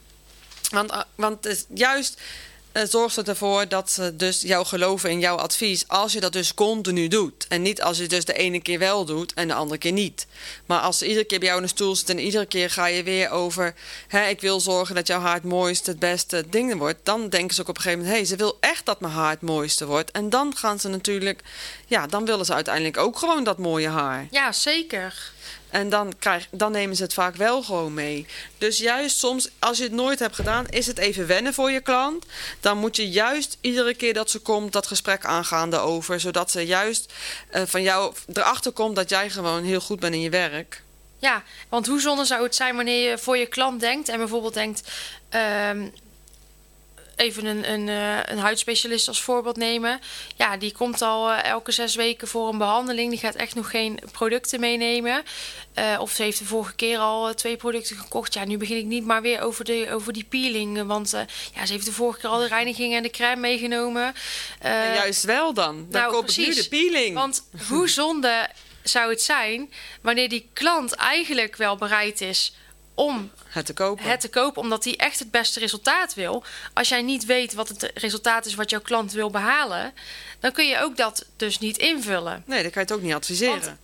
Want, 0.69 0.91
ah, 0.91 1.03
want 1.15 1.43
het 1.43 1.53
is 1.53 1.65
juist 1.73 2.21
eh, 2.71 2.83
zorgt 2.89 3.15
het 3.15 3.27
ervoor 3.27 3.67
dat 3.67 3.91
ze 3.91 4.15
dus 4.15 4.41
jou 4.41 4.65
geloven 4.65 5.09
in 5.09 5.19
jouw 5.19 5.35
advies. 5.35 5.87
Als 5.87 6.13
je 6.13 6.19
dat 6.19 6.33
dus 6.33 6.53
continu 6.53 7.07
doet. 7.07 7.47
En 7.47 7.61
niet 7.61 7.81
als 7.81 7.97
je 7.97 8.07
dus 8.07 8.25
de 8.25 8.33
ene 8.33 8.61
keer 8.61 8.79
wel 8.79 9.05
doet 9.05 9.33
en 9.33 9.47
de 9.47 9.53
andere 9.53 9.79
keer 9.79 9.91
niet. 9.91 10.27
Maar 10.65 10.79
als 10.79 10.97
ze 10.97 11.07
iedere 11.07 11.25
keer 11.25 11.39
bij 11.39 11.47
jou 11.47 11.59
in 11.59 11.67
de 11.67 11.73
stoel 11.73 11.95
zitten 11.95 12.17
en 12.17 12.23
iedere 12.23 12.45
keer 12.45 12.69
ga 12.69 12.85
je 12.85 13.03
weer 13.03 13.29
over. 13.29 13.73
Hè, 14.07 14.27
ik 14.27 14.41
wil 14.41 14.59
zorgen 14.59 14.95
dat 14.95 15.07
jouw 15.07 15.19
haar 15.19 15.33
het 15.33 15.43
mooiste, 15.43 15.89
het 15.89 15.99
beste 15.99 16.45
ding 16.49 16.77
wordt. 16.77 16.99
Dan 17.03 17.29
denken 17.29 17.55
ze 17.55 17.61
ook 17.61 17.67
op 17.67 17.75
een 17.75 17.81
gegeven 17.81 18.03
moment: 18.03 18.19
hé, 18.19 18.25
hey, 18.27 18.35
ze 18.37 18.43
wil 18.43 18.57
echt 18.59 18.85
dat 18.85 18.99
mijn 18.99 19.13
haar 19.13 19.29
het 19.29 19.41
mooiste 19.41 19.85
wordt. 19.85 20.11
En 20.11 20.29
dan 20.29 20.55
gaan 20.55 20.79
ze 20.79 20.87
natuurlijk, 20.87 21.41
ja, 21.85 22.07
dan 22.07 22.25
willen 22.25 22.45
ze 22.45 22.53
uiteindelijk 22.53 22.97
ook 22.97 23.17
gewoon 23.17 23.43
dat 23.43 23.57
mooie 23.57 23.89
haar. 23.89 24.27
ja, 24.31 24.51
zeker. 24.51 25.31
En 25.71 25.89
dan, 25.89 26.13
krijg, 26.19 26.47
dan 26.51 26.71
nemen 26.71 26.95
ze 26.95 27.03
het 27.03 27.13
vaak 27.13 27.35
wel 27.35 27.63
gewoon 27.63 27.93
mee. 27.93 28.25
Dus 28.57 28.77
juist 28.77 29.17
soms, 29.17 29.49
als 29.59 29.77
je 29.77 29.83
het 29.83 29.91
nooit 29.91 30.19
hebt 30.19 30.35
gedaan, 30.35 30.67
is 30.67 30.87
het 30.87 30.97
even 30.97 31.27
wennen 31.27 31.53
voor 31.53 31.71
je 31.71 31.81
klant. 31.81 32.25
Dan 32.59 32.77
moet 32.77 32.95
je 32.95 33.09
juist 33.09 33.57
iedere 33.61 33.93
keer 33.93 34.13
dat 34.13 34.29
ze 34.29 34.39
komt, 34.39 34.73
dat 34.73 34.87
gesprek 34.87 35.25
aangaan 35.25 35.69
over. 35.73 36.19
Zodat 36.19 36.51
ze 36.51 36.65
juist 36.65 37.13
eh, 37.49 37.61
van 37.65 37.81
jou 37.81 38.13
erachter 38.33 38.71
komt 38.71 38.95
dat 38.95 39.09
jij 39.09 39.29
gewoon 39.29 39.63
heel 39.63 39.79
goed 39.79 39.99
bent 39.99 40.13
in 40.13 40.21
je 40.21 40.29
werk. 40.29 40.81
Ja, 41.17 41.43
want 41.69 41.87
hoe 41.87 42.01
zonde 42.01 42.25
zou 42.25 42.43
het 42.43 42.55
zijn 42.55 42.75
wanneer 42.75 43.09
je 43.09 43.17
voor 43.17 43.37
je 43.37 43.45
klant 43.45 43.79
denkt 43.79 44.09
en 44.09 44.17
bijvoorbeeld 44.17 44.53
denkt. 44.53 44.91
ehm, 45.29 45.87
even 47.15 47.45
een, 47.45 47.71
een, 47.71 47.89
eh, 47.89 48.17
een 48.25 48.37
huidspecialist 48.37 49.07
als 49.07 49.21
voorbeeld 49.21 49.57
nemen. 49.57 49.99
Ja, 50.35 50.57
die 50.57 50.71
komt 50.71 51.01
al 51.01 51.31
eh, 51.31 51.43
elke 51.43 51.71
zes 51.71 51.95
weken 51.95 52.27
voor 52.27 52.49
een 52.49 52.57
behandeling. 52.57 53.09
Die 53.09 53.19
gaat 53.19 53.35
echt 53.35 53.55
nog 53.55 53.69
geen 53.69 53.99
producten 54.11 54.59
meenemen. 54.59 55.23
Eh, 55.73 55.97
of 55.99 56.11
ze 56.11 56.23
heeft 56.23 56.39
de 56.39 56.45
vorige 56.45 56.75
keer 56.75 56.97
al 56.97 57.33
twee 57.33 57.57
producten 57.57 57.97
gekocht. 57.97 58.33
Ja, 58.33 58.45
nu 58.45 58.57
begin 58.57 58.77
ik 58.77 58.85
niet 58.85 59.05
maar 59.05 59.21
weer 59.21 59.41
over, 59.41 59.65
de, 59.65 59.87
over 59.91 60.13
die 60.13 60.25
peeling. 60.29 60.87
Want 60.87 61.11
ja, 61.55 61.65
ze 61.65 61.73
heeft 61.73 61.85
de 61.85 61.91
vorige 61.91 62.19
keer 62.19 62.29
al 62.29 62.39
de 62.39 62.47
reiniging 62.47 62.95
en 62.95 63.03
de 63.03 63.09
crème 63.09 63.41
meegenomen. 63.41 64.13
En 64.59 64.93
juist 64.93 65.23
wel 65.23 65.53
dan. 65.53 65.85
Dan 65.89 66.01
nou, 66.01 66.13
koop 66.13 66.29
ik 66.29 66.37
nu 66.37 66.53
de 66.53 66.67
peeling. 66.67 67.15
Want 67.15 67.43
hoe 67.67 67.89
zonde 67.89 68.49
zou 68.83 69.09
het 69.09 69.21
zijn 69.21 69.73
wanneer 70.01 70.29
die 70.29 70.49
klant 70.53 70.93
eigenlijk 70.93 71.55
wel 71.55 71.75
bereid 71.75 72.21
is 72.21 72.53
om 72.93 73.31
het 73.47 73.65
te 73.65 73.73
kopen. 73.73 74.05
het 74.05 74.21
te 74.21 74.29
kopen, 74.29 74.61
omdat 74.61 74.83
hij 74.83 74.95
echt 74.97 75.19
het 75.19 75.31
beste 75.31 75.59
resultaat 75.59 76.13
wil. 76.13 76.43
Als 76.73 76.89
jij 76.89 77.01
niet 77.01 77.25
weet 77.25 77.53
wat 77.53 77.67
het 77.69 77.91
resultaat 77.93 78.45
is 78.45 78.55
wat 78.55 78.69
jouw 78.69 78.81
klant 78.81 79.11
wil 79.11 79.29
behalen, 79.29 79.93
dan 80.39 80.51
kun 80.51 80.67
je 80.67 80.79
ook 80.79 80.97
dat 80.97 81.25
dus 81.37 81.59
niet 81.59 81.77
invullen. 81.77 82.43
Nee, 82.45 82.61
dan 82.61 82.71
kan 82.71 82.81
je 82.81 82.87
het 82.87 82.97
ook 82.97 83.01
niet 83.05 83.13
adviseren. 83.13 83.59
Want- 83.61 83.77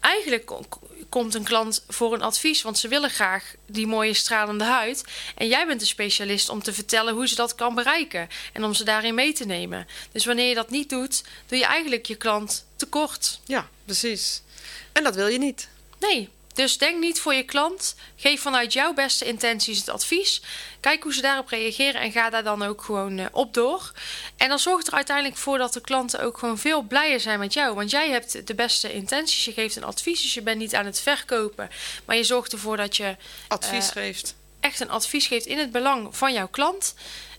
Eigenlijk 0.00 0.46
ko- 0.46 0.64
komt 1.08 1.34
een 1.34 1.44
klant 1.44 1.84
voor 1.88 2.14
een 2.14 2.22
advies, 2.22 2.62
want 2.62 2.78
ze 2.78 2.88
willen 2.88 3.10
graag 3.10 3.54
die 3.66 3.86
mooie 3.86 4.14
stralende 4.14 4.64
huid. 4.64 5.04
En 5.34 5.46
jij 5.48 5.66
bent 5.66 5.80
de 5.80 5.86
specialist 5.86 6.48
om 6.48 6.62
te 6.62 6.72
vertellen 6.74 7.14
hoe 7.14 7.28
ze 7.28 7.34
dat 7.34 7.54
kan 7.54 7.74
bereiken 7.74 8.28
en 8.52 8.64
om 8.64 8.74
ze 8.74 8.84
daarin 8.84 9.14
mee 9.14 9.32
te 9.32 9.44
nemen. 9.46 9.86
Dus 10.12 10.24
wanneer 10.24 10.48
je 10.48 10.54
dat 10.54 10.70
niet 10.70 10.88
doet, 10.90 11.22
doe 11.46 11.58
je 11.58 11.64
eigenlijk 11.64 12.06
je 12.06 12.14
klant 12.14 12.64
tekort. 12.76 13.40
Ja, 13.44 13.68
precies. 13.84 14.42
En 14.92 15.04
dat 15.04 15.14
wil 15.14 15.26
je 15.26 15.38
niet. 15.38 15.68
Nee. 16.00 16.28
Dus 16.54 16.78
denk 16.78 16.98
niet 17.00 17.20
voor 17.20 17.34
je 17.34 17.42
klant. 17.42 17.94
Geef 18.16 18.40
vanuit 18.40 18.72
jouw 18.72 18.92
beste 18.94 19.24
intenties 19.24 19.78
het 19.78 19.88
advies. 19.88 20.42
Kijk 20.80 21.02
hoe 21.02 21.14
ze 21.14 21.20
daarop 21.20 21.48
reageren 21.48 22.00
en 22.00 22.12
ga 22.12 22.30
daar 22.30 22.42
dan 22.44 22.62
ook 22.62 22.82
gewoon 22.82 23.18
eh, 23.18 23.26
op 23.32 23.54
door. 23.54 23.92
En 24.36 24.48
dan 24.48 24.58
zorgt 24.58 24.86
er 24.86 24.92
uiteindelijk 24.92 25.36
voor 25.36 25.58
dat 25.58 25.72
de 25.72 25.80
klanten 25.80 26.20
ook 26.20 26.38
gewoon 26.38 26.58
veel 26.58 26.82
blijer 26.82 27.20
zijn 27.20 27.38
met 27.38 27.52
jou. 27.52 27.74
Want 27.74 27.90
jij 27.90 28.10
hebt 28.10 28.46
de 28.46 28.54
beste 28.54 28.92
intenties. 28.92 29.44
Je 29.44 29.52
geeft 29.52 29.76
een 29.76 29.84
advies, 29.84 30.22
dus 30.22 30.34
je 30.34 30.42
bent 30.42 30.58
niet 30.58 30.74
aan 30.74 30.86
het 30.86 31.00
verkopen. 31.00 31.70
Maar 32.04 32.16
je 32.16 32.24
zorgt 32.24 32.52
ervoor 32.52 32.76
dat 32.76 32.96
je 32.96 33.16
Advies 33.48 33.86
Eh, 33.86 33.92
geeft. 33.92 34.34
echt 34.60 34.80
een 34.80 34.90
advies 34.90 35.26
geeft 35.26 35.46
in 35.46 35.58
het 35.58 35.72
belang 35.72 36.16
van 36.16 36.32
jouw 36.32 36.48
klant. 36.48 36.94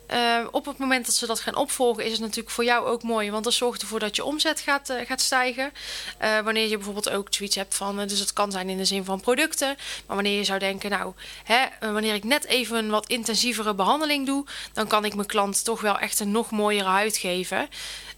Eh, 0.08 0.40
op 0.52 0.66
het 0.66 0.78
moment 0.78 1.06
dat 1.06 1.16
ze 1.16 1.26
dat 1.26 1.40
gaan 1.40 1.56
opvolgen, 1.56 2.06
is 2.06 2.12
het 2.12 2.22
natuurlijk 2.22 2.50
voor 2.50 2.64
jou 2.64 2.88
ook 2.88 3.04
mooi. 3.04 3.32
Want 3.32 3.44
dat 3.44 3.54
zorgt 3.54 3.82
ervoor 3.82 4.00
dat 4.00 4.16
je 4.16 4.24
omzet 4.24 4.60
gaat, 4.60 4.90
eh, 4.90 5.06
gaat 5.06 5.22
stijgen. 5.22 5.72
Eh, 6.18 6.40
wanneer 6.40 6.68
je 6.68 6.76
bijvoorbeeld 6.76 7.10
ook 7.10 7.28
zoiets 7.30 7.56
hebt 7.56 7.76
van. 7.76 8.08
dus 8.08 8.20
het 8.20 8.34
kan 8.34 8.52
zijn 8.52 8.70
in 8.70 8.78
de 8.78 8.86
zin 8.86 9.06
van 9.06 9.20
producten. 9.20 9.76
Maar 10.06 10.16
wanneer 10.16 10.38
je 10.38 10.44
zou 10.44 10.60
denken, 10.60 10.90
nou, 10.90 11.14
hè, 11.44 11.92
wanneer 11.92 12.14
ik 12.14 12.24
net 12.24 12.46
even 12.46 12.78
een 12.78 12.90
wat 12.90 13.08
intensievere 13.08 13.74
behandeling 13.74 14.26
doe, 14.26 14.46
dan 14.74 14.88
kan 14.88 15.06
ik 15.06 15.16
mijn 15.16 15.28
klant 15.28 15.64
toch 15.64 15.82
wel 15.82 15.98
echt 16.00 16.20
een 16.20 16.32
nog 16.32 16.52
mooiere 16.52 16.90
huid 16.90 17.18
geven. 17.18 17.68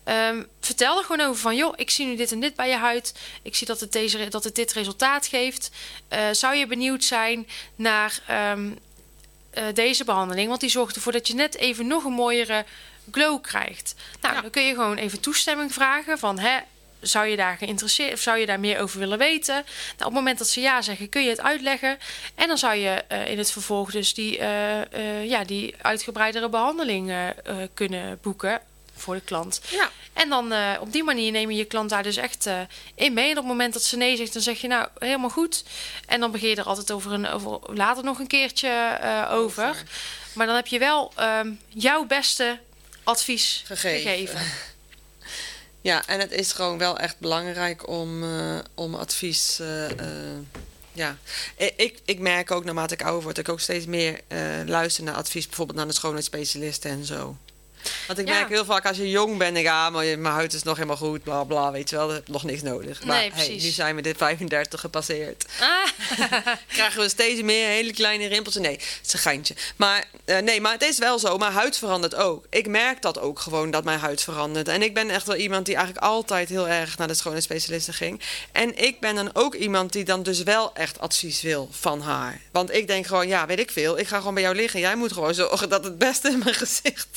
Ehm, 0.03 0.44
vertel 0.60 0.98
er 0.98 1.03
gewoon 1.03 1.27
over 1.27 1.41
van, 1.41 1.56
joh, 1.56 1.74
ik 1.75 1.89
zie 1.89 2.06
nu 2.06 2.15
dit 2.15 2.32
en 2.32 2.39
dit 2.39 2.56
bij 2.56 2.70
je 2.70 2.75
huid. 2.75 3.13
Ik 3.41 3.56
zie 3.56 3.67
dat 3.67 3.79
het, 3.79 3.91
deze, 3.91 4.27
dat 4.27 4.44
het 4.44 4.56
dit 4.56 4.74
resultaat 4.74 5.27
geeft. 5.27 5.72
Zou 6.32 6.56
je 6.56 6.67
benieuwd 6.67 7.03
zijn 7.03 7.48
naar 7.75 8.22
ehm, 8.27 8.70
eh, 9.50 9.63
deze 9.74 10.04
behandeling? 10.04 10.48
Want 10.48 10.62
die 10.62 10.70
zorgt 10.70 10.96
ervoor 10.96 11.12
dat 11.12 11.27
je 11.27 11.34
net 11.34 11.56
even 11.58 11.88
nog 11.88 12.04
een 12.04 12.13
mooiere 12.13 12.66
glow 13.12 13.42
krijgt. 13.42 13.96
Nou, 14.22 14.36
Ja. 14.36 14.42
dan 14.42 14.50
kun 14.51 14.63
je 14.63 14.74
gewoon 14.74 14.98
even 14.98 15.20
toestemming 15.20 15.74
vragen 15.74 16.20
van, 16.20 16.39
hè, 16.39 16.58
zou 17.01 17.27
je 17.27 17.36
daar 17.36 17.58
geïnteresseerd 17.58 18.13
of 18.13 18.20
zou 18.20 18.38
je 18.38 18.46
daar 18.46 18.60
meer 18.60 18.80
over 18.80 19.00
willen 19.00 19.18
weten? 19.18 19.54
Nou, 19.56 19.66
op 19.98 20.04
het 20.04 20.13
moment 20.13 20.38
dat 20.38 20.48
ze 20.48 20.62
ja 20.62 20.82
zeggen, 20.82 21.10
kun 21.10 21.24
je 21.24 21.30
het 21.30 21.42
uitleggen. 21.42 21.98
En 22.36 22.48
dan 22.48 22.58
zou 22.58 22.75
je 22.75 22.89
eh, 22.89 23.27
in 23.30 23.38
het 23.38 23.51
vervolg 23.51 23.92
dus 23.92 24.13
die, 24.13 24.38
eh, 24.38 25.25
ja, 25.25 25.44
die 25.44 25.75
uitgebreidere 25.81 26.50
behandeling 26.50 27.10
eh, 27.10 27.27
eh, 27.29 27.36
kunnen 27.74 28.20
boeken 28.22 28.62
voor 28.98 29.16
de 29.16 29.22
klant. 29.22 29.62
Ja. 29.70 29.92
En 30.18 30.29
dan 30.29 30.51
eh, 30.51 30.72
op 30.79 30.92
die 30.92 31.03
manier 31.03 31.31
neem 31.31 31.51
je 31.51 31.57
je 31.57 31.66
klant 31.66 31.90
daar 31.90 32.03
dus 32.03 32.18
echt 32.18 32.46
eh, 32.46 32.60
in 32.96 33.14
mee. 33.14 33.25
En 33.25 33.31
op 33.31 33.38
het 33.38 33.46
moment 33.46 33.74
dat 33.74 33.83
ze 33.83 33.98
nee 33.98 34.18
zegt, 34.18 34.33
dan 34.33 34.42
zeg 34.42 34.62
je 34.62 34.68
nou 34.68 34.88
helemaal 34.98 35.29
goed. 35.29 35.64
En 36.05 36.20
dan 36.20 36.31
begin 36.31 36.50
je 36.50 36.55
er 36.55 36.64
altijd 36.64 36.92
over, 36.92 37.12
een, 37.12 37.27
over 37.27 37.60
later 37.74 38.03
nog 38.03 38.20
een 38.20 38.27
keertje 38.27 38.68
eh, 39.01 39.31
over. 39.31 39.83
Maar 40.33 40.46
dan 40.46 40.55
heb 40.55 40.68
je 40.68 40.79
wel 40.79 41.12
ehm, 41.16 41.51
jouw 41.68 42.05
beste 42.05 42.60
advies 43.03 43.64
Gegeven. 43.66 44.12
gegeven. 44.12 44.42
Ja, 45.81 46.05
en 46.05 46.20
het 46.20 46.31
is 46.31 46.51
gewoon 46.51 46.77
wel 46.77 46.98
echt 46.98 47.20
belangrijk 47.20 47.88
om, 47.88 48.24
om 48.74 48.96
advies. 48.96 49.62
ja, 50.94 51.18
ik, 51.55 52.00
ik 52.05 52.20
merk 52.20 52.51
ook 52.51 52.64
naarmate 52.64 52.94
ik 52.94 53.01
ouder 53.01 53.24
word, 53.24 53.36
dat 53.36 53.48
ik 53.48 53.51
ook 53.51 53.60
steeds 53.60 53.86
meer 53.86 54.22
luister 54.66 55.03
naar 55.03 55.16
advies, 55.16 55.46
bijvoorbeeld 55.46 55.77
naar 55.77 55.88
de 55.88 55.94
schoonheidsspecialisten 55.94 56.92
en 56.92 57.05
zo. 57.05 57.38
Want 58.07 58.19
ik 58.19 58.27
Ja. 58.27 58.33
merk 58.33 58.50
heel 58.50 58.65
vaak 58.65 58.85
als 58.85 58.97
je 58.97 59.09
jong 59.09 59.37
bent, 59.37 59.67
ah, 59.67 59.89
maar 59.91 60.05
je- 60.05 60.17
mijn 60.17 60.33
huid 60.33 60.53
is 60.53 60.63
nog 60.63 60.75
helemaal 60.75 60.97
goed, 60.97 61.23
bla 61.23 61.43
bla, 61.43 61.71
weet 61.71 61.89
je 61.89 61.95
wel, 61.95 62.09
heb 62.09 62.27
nog 62.27 62.43
niks 62.43 62.61
nodig. 62.61 63.03
Maar 63.03 63.15
Nee, 63.19 63.31
hey, 63.31 63.45
precies. 63.45 63.63
nu 63.63 63.69
zijn 63.69 63.95
we 63.95 64.01
de 64.01 64.13
35 64.17 64.79
gepasseerd. 64.79 65.45
Ah, 65.59 65.67
Krijgen 66.67 67.01
we 67.01 67.09
steeds 67.09 67.41
meer 67.41 67.67
hele 67.67 67.93
kleine 67.93 68.27
rimpels. 68.27 68.55
Nee, 68.55 68.71
het 68.71 69.00
is 69.05 69.13
een 69.13 69.19
geintje. 69.19 69.55
Maar 69.75 70.05
eh, 70.25 70.37
nee, 70.37 70.61
maar 70.61 70.71
het 70.71 70.83
is 70.83 70.97
wel 70.97 71.19
zo. 71.19 71.37
Mijn 71.37 71.51
huid 71.53 71.77
verandert 71.77 72.15
ook. 72.15 72.45
Ik 72.50 72.67
merk 72.67 73.01
dat 73.01 73.19
ook 73.19 73.39
gewoon, 73.39 73.71
dat 73.71 73.83
mijn 73.83 74.00
huid 74.00 74.21
verandert. 74.23 74.67
En 74.67 74.81
ik 74.81 74.93
ben 74.93 75.09
echt 75.09 75.25
wel 75.27 75.35
iemand 75.35 75.65
die 75.65 75.75
eigenlijk 75.75 76.05
altijd 76.05 76.50
heel 76.50 76.67
erg 76.67 76.97
naar 76.97 77.07
de 77.07 77.13
schoonheidsspecialisten 77.13 77.93
ging. 77.93 78.21
En 78.51 78.77
ik 78.83 79.00
ben 79.00 79.15
dan 79.15 79.29
ook 79.33 79.55
iemand 79.55 79.91
die 79.93 80.03
dan 80.05 80.23
dus 80.23 80.43
wel 80.43 80.73
echt 80.73 81.00
advies 81.00 81.41
wil 81.41 81.69
van 81.71 82.01
haar. 82.01 82.41
Want 82.51 82.73
ik 82.73 82.87
denk 82.87 83.05
gewoon, 83.07 83.27
ja, 83.27 83.45
weet 83.45 83.59
ik 83.59 83.71
veel. 83.71 84.00
Ik 84.00 84.07
ga 84.07 84.17
gewoon 84.17 84.33
bij 84.33 84.43
jou 84.43 84.55
liggen. 84.55 84.79
Jij 84.79 84.95
moet 84.95 85.13
gewoon 85.13 85.33
zorgen 85.33 85.69
dat 85.69 85.83
het 85.83 85.97
beste 85.97 86.29
in 86.29 86.39
mijn 86.39 86.53
gezicht 86.65 87.07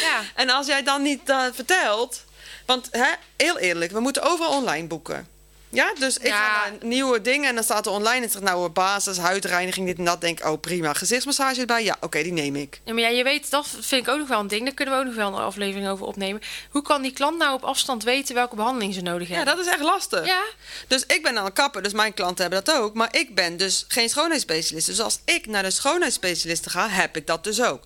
ja. 0.00 0.22
En 0.34 0.50
als 0.50 0.66
jij 0.66 0.82
dan 0.82 1.02
niet 1.02 1.28
eh, 1.28 1.44
vertelt... 1.52 2.26
Want 2.66 2.88
hè, 2.90 3.12
heel 3.36 3.58
eerlijk, 3.58 3.92
we 3.92 4.00
moeten 4.00 4.22
overal 4.22 4.52
online 4.52 4.86
boeken. 4.86 5.26
Ja, 5.70 5.92
dus 5.98 6.16
ik 6.18 6.26
Ja. 6.26 6.36
ga 6.62 6.70
naar 6.70 6.78
nieuwe 6.82 7.20
dingen 7.20 7.48
en 7.48 7.54
dan 7.54 7.64
staat 7.64 7.86
er 7.86 7.92
online... 7.92 8.24
en 8.24 8.30
zegt 8.30 8.44
nou 8.44 8.68
basis, 8.68 9.16
huidreiniging, 9.16 9.86
dit 9.86 9.98
en 9.98 10.04
dat. 10.04 10.20
Denk 10.20 10.38
ik, 10.40 10.46
oh 10.46 10.60
prima, 10.60 10.92
gezichtsmassage 10.92 11.60
erbij? 11.60 11.84
Ja, 11.84 11.96
oké, 12.00 12.22
die 12.22 12.32
neem 12.32 12.56
ik. 12.56 12.80
Ja, 12.84 12.92
maar 12.92 13.02
ja, 13.02 13.08
je 13.08 13.22
weet, 13.24 13.50
dat 13.50 13.66
vind 13.80 14.06
ik 14.06 14.08
ook 14.08 14.18
nog 14.18 14.28
wel 14.28 14.40
een 14.40 14.46
ding. 14.48 14.64
Daar 14.64 14.74
kunnen 14.74 14.94
we 14.94 15.00
ook 15.00 15.06
nog 15.06 15.14
wel 15.16 15.26
een 15.28 15.34
aflevering 15.44 15.88
over 15.88 16.06
opnemen. 16.06 16.42
Hoe 16.70 16.82
kan 16.82 17.02
die 17.02 17.12
klant 17.12 17.38
nou 17.38 17.54
op 17.54 17.62
afstand 17.64 18.02
weten 18.04 18.34
welke 18.34 18.56
behandeling 18.56 18.94
ze 18.94 19.00
nodig 19.00 19.28
Ja, 19.28 19.34
hebben? 19.34 19.56
dat 19.56 19.66
is 19.66 19.72
echt 19.72 19.82
lastig. 19.82 20.26
Ja, 20.26 20.42
Dus 20.86 21.04
ik 21.06 21.22
ben 21.22 21.34
dan 21.34 21.44
een 21.46 21.52
kapper, 21.52 21.82
dus 21.82 21.92
mijn 21.92 22.14
klanten 22.14 22.42
hebben 22.44 22.64
dat 22.64 22.74
ook. 22.76 22.94
Maar 22.94 23.08
ik 23.16 23.34
ben 23.34 23.56
dus 23.56 23.84
geen 23.88 24.08
schoonheidsspecialist. 24.08 24.86
Dus 24.86 25.00
als 25.00 25.18
ik 25.24 25.46
naar 25.46 25.62
de 25.62 25.70
schoonheidsspecialisten 25.70 26.70
ga, 26.70 26.88
heb 26.88 27.16
ik 27.16 27.26
dat 27.26 27.44
dus 27.44 27.62
ook. 27.62 27.82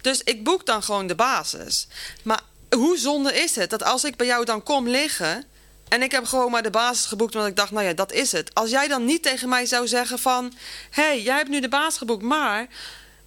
Dus 0.00 0.20
ik 0.24 0.44
boek 0.44 0.66
dan 0.66 0.82
gewoon 0.82 1.06
de 1.06 1.14
basis. 1.14 1.86
Maar 2.22 2.40
hoe 2.70 2.98
zonde 2.98 3.34
is 3.34 3.54
het 3.56 3.70
dat 3.70 3.82
als 3.84 4.04
ik 4.04 4.16
bij 4.16 4.26
jou 4.26 4.44
dan 4.44 4.62
kom 4.62 4.88
liggen... 4.88 5.44
en 5.88 6.02
ik 6.02 6.10
heb 6.12 6.24
gewoon 6.24 6.50
maar 6.50 6.62
de 6.62 6.70
basis 6.70 7.06
geboekt 7.06 7.34
omdat 7.34 7.48
ik 7.50 7.56
dacht, 7.56 7.70
nou 7.70 7.86
ja, 7.86 7.92
dat 7.92 8.12
is 8.12 8.32
het. 8.32 8.54
Als 8.54 8.70
jij 8.70 8.88
dan 8.88 9.04
niet 9.04 9.22
tegen 9.22 9.48
mij 9.48 9.66
zou 9.66 9.86
zeggen 9.88 10.18
van... 10.18 10.52
hé, 10.90 11.02
hey, 11.02 11.22
jij 11.22 11.36
hebt 11.36 11.48
nu 11.48 11.60
de 11.60 11.68
basis 11.68 11.98
geboekt, 11.98 12.22
maar... 12.22 12.66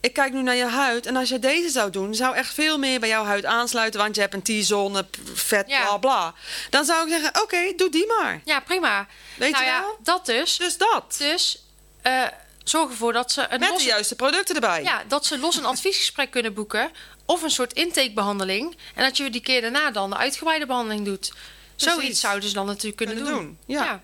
Ik 0.02 0.14
kijk 0.14 0.34
nu 0.34 0.42
naar 0.42 0.56
je 0.56 0.66
huid 0.66 1.06
en 1.06 1.16
als 1.16 1.30
je 1.30 1.40
deze 1.40 1.70
zou 1.70 1.90
doen, 1.90 2.16
zou 2.16 2.36
echt 2.36 2.54
veel 2.54 2.78
meer 2.78 3.00
bij 3.00 3.10
jouw 3.10 3.24
huid 3.24 3.46
aansluiten, 3.46 4.00
want 4.00 4.16
je 4.16 4.22
hebt 4.22 4.34
een 4.34 4.62
T-zone, 4.62 5.06
vet, 5.34 5.70
Ja. 5.70 5.82
bla 5.86 5.98
bla. 5.98 6.34
Dan 6.70 6.86
zou 6.86 7.06
ik 7.08 7.14
zeggen: 7.14 7.42
Oké, 7.44 7.74
doe 7.76 7.90
die 7.90 8.08
maar. 8.08 8.42
ja 8.46 8.60
prima. 8.60 9.08
Weet 9.38 9.52
nou 9.52 9.64
je 9.64 9.70
ja, 9.70 9.80
wel? 9.82 9.98
dat 10.04 10.26
dus. 10.26 10.58
Dus 10.58 10.78
dat. 10.78 11.16
Dus 11.18 11.64
eh, 12.02 12.24
zorg 12.64 12.90
ervoor 12.90 13.14
dat 13.14 13.32
ze 13.32 13.46
een 13.50 13.60
Met 13.60 13.70
los, 13.70 13.82
de 13.82 13.88
juiste 13.88 14.16
producten 14.16 14.56
erbij. 14.56 14.84
ja, 14.84 15.04
dat 15.08 15.26
ze 15.26 15.38
los 15.40 15.56
een 15.58 15.66
adviesgesprek 15.66 16.32
kunnen 16.32 16.54
boeken. 16.54 16.92
Of 17.26 17.42
een 17.42 17.52
soort 17.52 17.74
intakebehandeling. 17.74 18.78
En 18.96 19.04
dat 19.04 19.18
je 19.18 19.30
die 19.30 19.42
keer 19.42 19.62
daarna 19.62 19.92
dan 19.92 20.10
de 20.10 20.18
uitgebreide 20.18 20.66
behandeling 20.66 21.06
doet. 21.06 21.32
Precies. 21.78 21.94
Zoiets 22.02 22.20
zouden 22.20 22.50
ze 22.50 22.56
dan 22.56 22.66
natuurlijk 22.66 22.96
kunnen, 22.98 23.16
Kunnen 23.16 23.34
doen. 23.34 23.44
doen, 23.46 23.76
ja. 23.76 24.04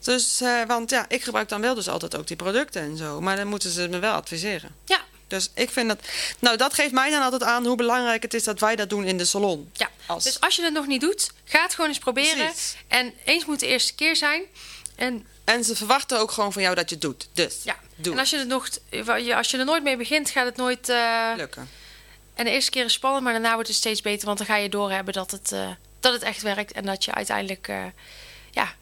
Dus, 0.00 0.40
eh, 0.40 0.62
want 0.66 0.90
ja, 0.90 1.04
ik 1.08 1.22
gebruik 1.22 1.48
dan 1.48 1.60
wel 1.60 1.74
dus 1.74 1.88
altijd 1.88 2.16
ook 2.16 2.26
die 2.26 2.36
producten 2.36 2.82
en 2.82 2.96
zo. 2.96 3.20
Maar 3.20 3.36
dan 3.36 3.46
moeten 3.46 3.70
ze 3.70 3.88
me 3.88 3.98
wel 3.98 4.12
adviseren. 4.14 4.74
Ja, 4.84 5.00
Dus 5.26 5.50
ik 5.54 5.70
vind 5.70 5.88
dat... 5.88 5.98
Nou, 6.38 6.56
dat 6.56 6.74
geeft 6.74 6.92
mij 6.92 7.10
dan 7.10 7.22
altijd 7.22 7.42
aan 7.42 7.66
hoe 7.66 7.76
belangrijk 7.76 8.22
het 8.22 8.34
is 8.34 8.44
dat 8.44 8.60
wij 8.60 8.76
dat 8.76 8.90
doen 8.90 9.04
in 9.04 9.18
de 9.18 9.24
salon. 9.24 9.70
ja. 9.72 9.90
Als- 10.06 10.24
Dus 10.24 10.40
als 10.40 10.56
je 10.56 10.62
het 10.62 10.72
nog 10.72 10.86
niet 10.86 11.00
doet, 11.00 11.30
ga 11.44 11.62
het 11.62 11.74
gewoon 11.74 11.90
eens 11.90 11.98
proberen. 11.98 12.44
Precies. 12.46 12.76
En 12.88 13.12
eens 13.24 13.44
moet 13.44 13.60
de 13.60 13.66
eerste 13.66 13.94
keer 13.94 14.16
zijn. 14.16 14.42
En 14.96 15.26
En 15.44 15.64
ze 15.64 15.76
verwachten 15.76 16.18
ook 16.18 16.30
gewoon 16.30 16.52
van 16.52 16.62
jou 16.62 16.74
dat 16.74 16.88
je 16.88 16.94
het 16.94 17.04
doet. 17.04 17.28
Dus, 17.32 17.56
ja, 17.64 17.76
doe 17.96 18.12
en 18.12 18.18
als 18.18 18.30
je, 18.30 18.38
het 18.38 18.48
nog, 18.48 18.68
als 19.36 19.50
je 19.50 19.58
er 19.58 19.64
nooit 19.64 19.82
mee 19.82 19.96
begint, 19.96 20.30
gaat 20.30 20.44
het 20.46 20.56
nooit... 20.56 20.88
eh, 20.88 21.30
Lukken. 21.36 21.68
En 22.34 22.44
de 22.44 22.50
eerste 22.50 22.70
keer 22.70 22.84
is 22.84 22.92
spannend, 22.92 23.24
maar 23.24 23.32
daarna 23.32 23.52
wordt 23.54 23.68
het 23.68 23.76
steeds 23.76 24.00
beter. 24.00 24.26
Want 24.26 24.38
dan 24.38 24.46
ga 24.46 24.56
je 24.56 24.68
doorhebben 24.68 25.14
dat 25.14 25.30
het, 25.30 25.52
eh, 25.52 25.70
dat 26.02 26.12
het 26.12 26.22
echt 26.22 26.42
werkt. 26.42 26.72
En 26.72 26.84
dat 26.84 27.04
je 27.04 27.14
uiteindelijk, 27.14 27.68
eh, 27.68 27.84
ja, 28.50 28.72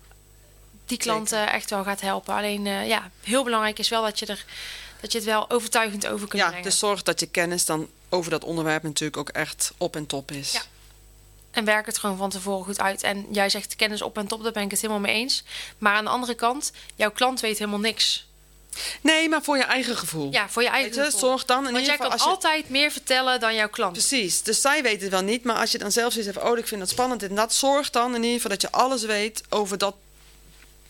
die 0.87 0.99
klanten 0.99 1.53
echt 1.53 1.71
wel 1.71 1.85
gaat 1.85 2.01
helpen. 2.01 2.35
Alleen 2.35 2.67
eh, 2.67 2.87
ja, 2.89 3.11
heel 3.23 3.45
belangrijk 3.45 3.79
is 3.79 3.89
wel 3.89 4.03
dat 4.03 4.19
je, 4.19 4.27
er, 4.27 4.45
dat 5.01 5.13
je 5.13 5.19
het 5.19 5.27
wel 5.27 5.51
overtuigend 5.51 6.07
over 6.07 6.29
kunt 6.29 6.43
Ja, 6.43 6.49
brengen. 6.49 6.65
dus 6.65 6.79
zorg 6.79 7.03
dat 7.03 7.21
je 7.21 7.27
kennis 7.27 7.65
dan 7.65 7.89
over 8.09 8.31
dat 8.31 8.45
onderwerp 8.45 8.83
natuurlijk 8.83 9.17
ook 9.17 9.29
echt 9.29 9.73
op 9.77 9.97
en 9.97 10.07
top 10.07 10.31
is. 10.31 10.53
Ja. 10.53 10.63
En 11.51 11.65
werk 11.65 11.87
het 11.87 11.99
gewoon 11.99 12.17
van 12.17 12.31
tevoren 12.31 12.65
goed 12.65 12.81
uit. 12.81 13.03
En 13.03 13.27
jij 13.31 13.49
zegt 13.49 13.77
kennis 13.77 14.03
op 14.03 14.19
en 14.19 14.27
top, 14.27 14.43
daar 14.43 14.53
ben 14.53 14.63
ik 14.63 14.71
het 14.71 14.81
helemaal 14.81 15.03
mee 15.03 15.15
eens. 15.15 15.45
Maar 15.79 15.95
aan 15.95 16.05
de 16.05 16.11
andere 16.11 16.35
kant, 16.35 16.73
jouw 16.95 17.11
klant 17.11 17.41
weet 17.41 17.59
helemaal 17.59 17.81
niks. 17.81 18.27
Nee, 19.01 19.29
maar 19.29 19.43
voor 19.43 19.57
je 19.57 19.63
eigen 19.63 19.97
gevoel. 19.97 20.33
Ja, 20.33 20.49
voor 20.49 20.63
je 20.63 20.69
eigen 20.69 20.95
je, 20.95 21.05
gevoel. 21.05 21.21
zorg 21.21 21.45
dan 21.45 21.59
in 21.59 21.73
Want 21.73 21.77
ieder 21.77 21.99
jij 21.99 22.09
kan 22.09 22.19
je... 22.19 22.25
altijd 22.25 22.69
meer 22.69 22.91
vertellen 22.91 23.41
dan 23.41 23.55
jouw 23.55 23.69
klant. 23.69 23.93
Precies, 23.93 24.43
dus 24.43 24.61
zij 24.61 24.83
weten 24.83 25.01
het 25.01 25.11
wel 25.11 25.23
niet, 25.23 25.45
maar 25.45 25.57
als 25.57 25.73
je 25.73 25.79
dan 25.79 25.93
zelf 25.93 26.15
hebt, 26.15 26.43
oh, 26.43 26.59
ik 26.59 26.67
vind 26.67 26.81
dat 26.81 26.89
spannend 26.89 27.23
en 27.23 27.35
dat, 27.35 27.55
zorg 27.55 27.91
dan 27.91 28.15
in 28.15 28.23
ieder 28.23 28.35
geval 28.35 28.51
dat 28.51 28.61
je 28.61 28.71
alles 28.71 29.03
weet 29.03 29.43
over 29.49 29.79
dat, 29.79 29.95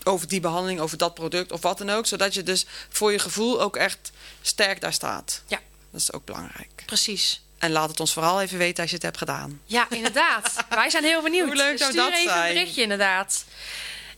over 0.03 0.27
die 0.27 0.39
behandeling, 0.39 0.79
over 0.79 0.97
dat 0.97 1.13
product 1.13 1.51
of 1.51 1.61
wat 1.61 1.77
dan 1.77 1.89
ook, 1.89 2.05
zodat 2.05 2.33
je 2.33 2.43
dus 2.43 2.65
voor 2.89 3.11
je 3.11 3.19
gevoel 3.19 3.61
ook 3.61 3.75
echt 3.75 4.11
sterk 4.41 4.81
daar 4.81 4.93
staat. 4.93 5.41
Ja. 5.47 5.59
Dat 5.91 6.01
is 6.01 6.13
ook 6.13 6.25
belangrijk. 6.25 6.83
Precies. 6.85 7.41
En 7.57 7.71
laat 7.71 7.89
het 7.89 7.99
ons 7.99 8.13
vooral 8.13 8.41
even 8.41 8.57
weten 8.57 8.81
als 8.81 8.89
je 8.89 8.95
het 8.95 9.05
hebt 9.05 9.17
gedaan. 9.17 9.61
Ja, 9.65 9.89
inderdaad. 9.89 10.53
Wij 10.69 10.89
zijn 10.89 11.03
heel 11.03 11.21
benieuwd. 11.21 11.47
Hoe 11.47 11.55
leuk 11.55 11.77
zou 11.77 11.93
dat 11.93 12.11
even 12.11 12.29
zijn? 12.29 12.47
een 12.47 12.53
berichtje, 12.53 12.81
inderdaad. 12.81 13.45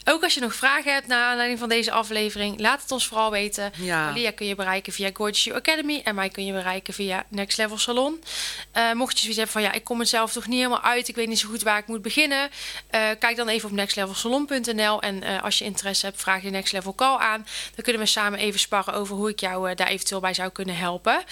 Ook 0.05 0.23
als 0.23 0.33
je 0.33 0.39
nog 0.41 0.55
vragen 0.55 0.93
hebt 0.93 1.07
naar 1.07 1.23
aanleiding 1.25 1.59
van 1.59 1.69
deze 1.69 1.91
aflevering, 1.91 2.59
laat 2.59 2.81
het 2.81 2.91
ons 2.91 3.07
vooral 3.07 3.31
weten. 3.31 3.71
Ja. 3.77 4.13
Kun 4.35 4.45
je 4.45 4.55
bereiken 4.55 4.93
via 4.93 5.09
Gorgeous 5.13 5.43
You 5.43 5.57
Academy 5.57 6.01
en 6.03 6.15
mij 6.15 6.29
kun 6.29 6.45
je 6.45 6.53
bereiken 6.53 6.93
via 6.93 7.25
Next 7.27 7.57
Level 7.57 7.77
Salon. 7.77 8.23
Eh, 8.71 8.91
mocht 8.91 9.11
je 9.11 9.19
zoiets 9.19 9.37
hebben 9.37 9.53
van 9.53 9.61
ja, 9.61 9.71
ik 9.71 9.83
kom 9.83 9.99
er 9.99 10.05
zelf 10.05 10.31
toch 10.31 10.47
niet 10.47 10.57
helemaal 10.57 10.81
uit, 10.81 11.07
ik 11.07 11.15
weet 11.15 11.27
niet 11.27 11.39
zo 11.39 11.49
goed 11.49 11.61
waar 11.61 11.77
ik 11.77 11.87
moet 11.87 12.01
beginnen, 12.01 12.49
eh, 12.89 13.01
kijk 13.19 13.35
dan 13.35 13.47
even 13.47 13.69
op 13.69 13.75
nextlevelsalon.nl 13.75 15.01
en 15.01 15.23
eh, 15.23 15.43
als 15.43 15.57
je 15.57 15.65
interesse 15.65 16.05
hebt, 16.05 16.21
vraag 16.21 16.43
je 16.43 16.49
Next 16.49 16.73
Level 16.73 16.95
Call 16.95 17.17
aan. 17.17 17.47
Dan 17.75 17.83
kunnen 17.83 18.01
we 18.01 18.07
samen 18.07 18.39
even 18.39 18.59
sparren 18.59 18.93
over 18.93 19.15
hoe 19.15 19.29
ik 19.29 19.39
jou 19.39 19.75
daar 19.75 19.87
eventueel 19.87 20.19
bij 20.21 20.33
zou 20.33 20.49
kunnen 20.49 20.77
helpen. 20.77 21.23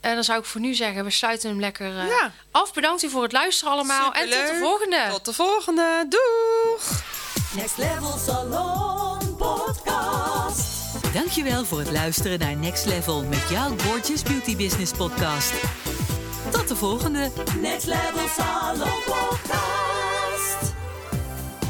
En 0.00 0.14
dan 0.14 0.24
zou 0.24 0.38
ik 0.38 0.44
voor 0.44 0.60
nu 0.60 0.74
zeggen, 0.74 1.04
we 1.04 1.10
sluiten 1.10 1.48
hem 1.48 1.60
lekker 1.60 1.94
Ja. 2.06 2.32
af. 2.50 2.72
Bedankt 2.72 3.02
u 3.02 3.10
voor 3.10 3.22
het 3.22 3.32
luisteren 3.32 3.72
allemaal 3.72 4.12
en 4.12 4.30
tot 4.30 4.46
de 4.46 4.56
volgende. 4.60 5.06
Tot 5.10 5.24
de 5.24 5.32
volgende. 5.32 6.06
Doeg! 6.08 7.02
Next 7.54 7.76
Level 7.76 8.15
Salon 8.18 9.36
Podcast. 9.36 11.12
Dankjewel 11.12 11.64
voor 11.64 11.78
het 11.78 11.90
luisteren 11.90 12.38
naar 12.38 12.56
Next 12.56 12.86
Level 12.86 13.24
met 13.24 13.48
jouw 13.50 13.68
Gorgeous 13.78 14.22
Beauty 14.22 14.56
Business 14.56 14.92
podcast. 14.92 15.52
Tot 16.50 16.68
de 16.68 16.76
volgende! 16.76 17.30
Next 17.60 17.86
Level 17.86 18.28
Salon 18.36 18.98
Podcast. 19.06 20.74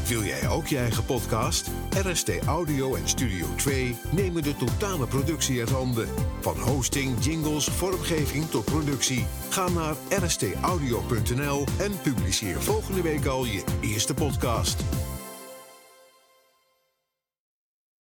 Wil 0.06 0.22
jij 0.22 0.48
ook 0.48 0.66
je 0.66 0.78
eigen 0.78 1.04
podcast? 1.04 1.70
RST 2.02 2.30
Audio 2.46 2.94
en 2.94 3.09
Studio 3.09 3.46
2 3.56 3.96
nemen 4.11 4.42
de 4.42 4.56
totale 4.56 5.06
productie 5.06 5.61
uit 5.61 5.70
handen. 5.70 6.09
Van 6.40 6.59
hosting, 6.59 7.24
jingles, 7.24 7.64
vormgeving 7.64 8.50
tot 8.50 8.64
productie. 8.64 9.26
Ga 9.48 9.68
naar 9.68 9.94
rstaudio.nl 10.09 11.64
en 11.78 12.00
publiceer 12.02 12.62
volgende 12.62 13.02
week 13.02 13.26
al 13.26 13.44
je 13.44 13.64
eerste 13.80 14.14
podcast. 14.14 14.85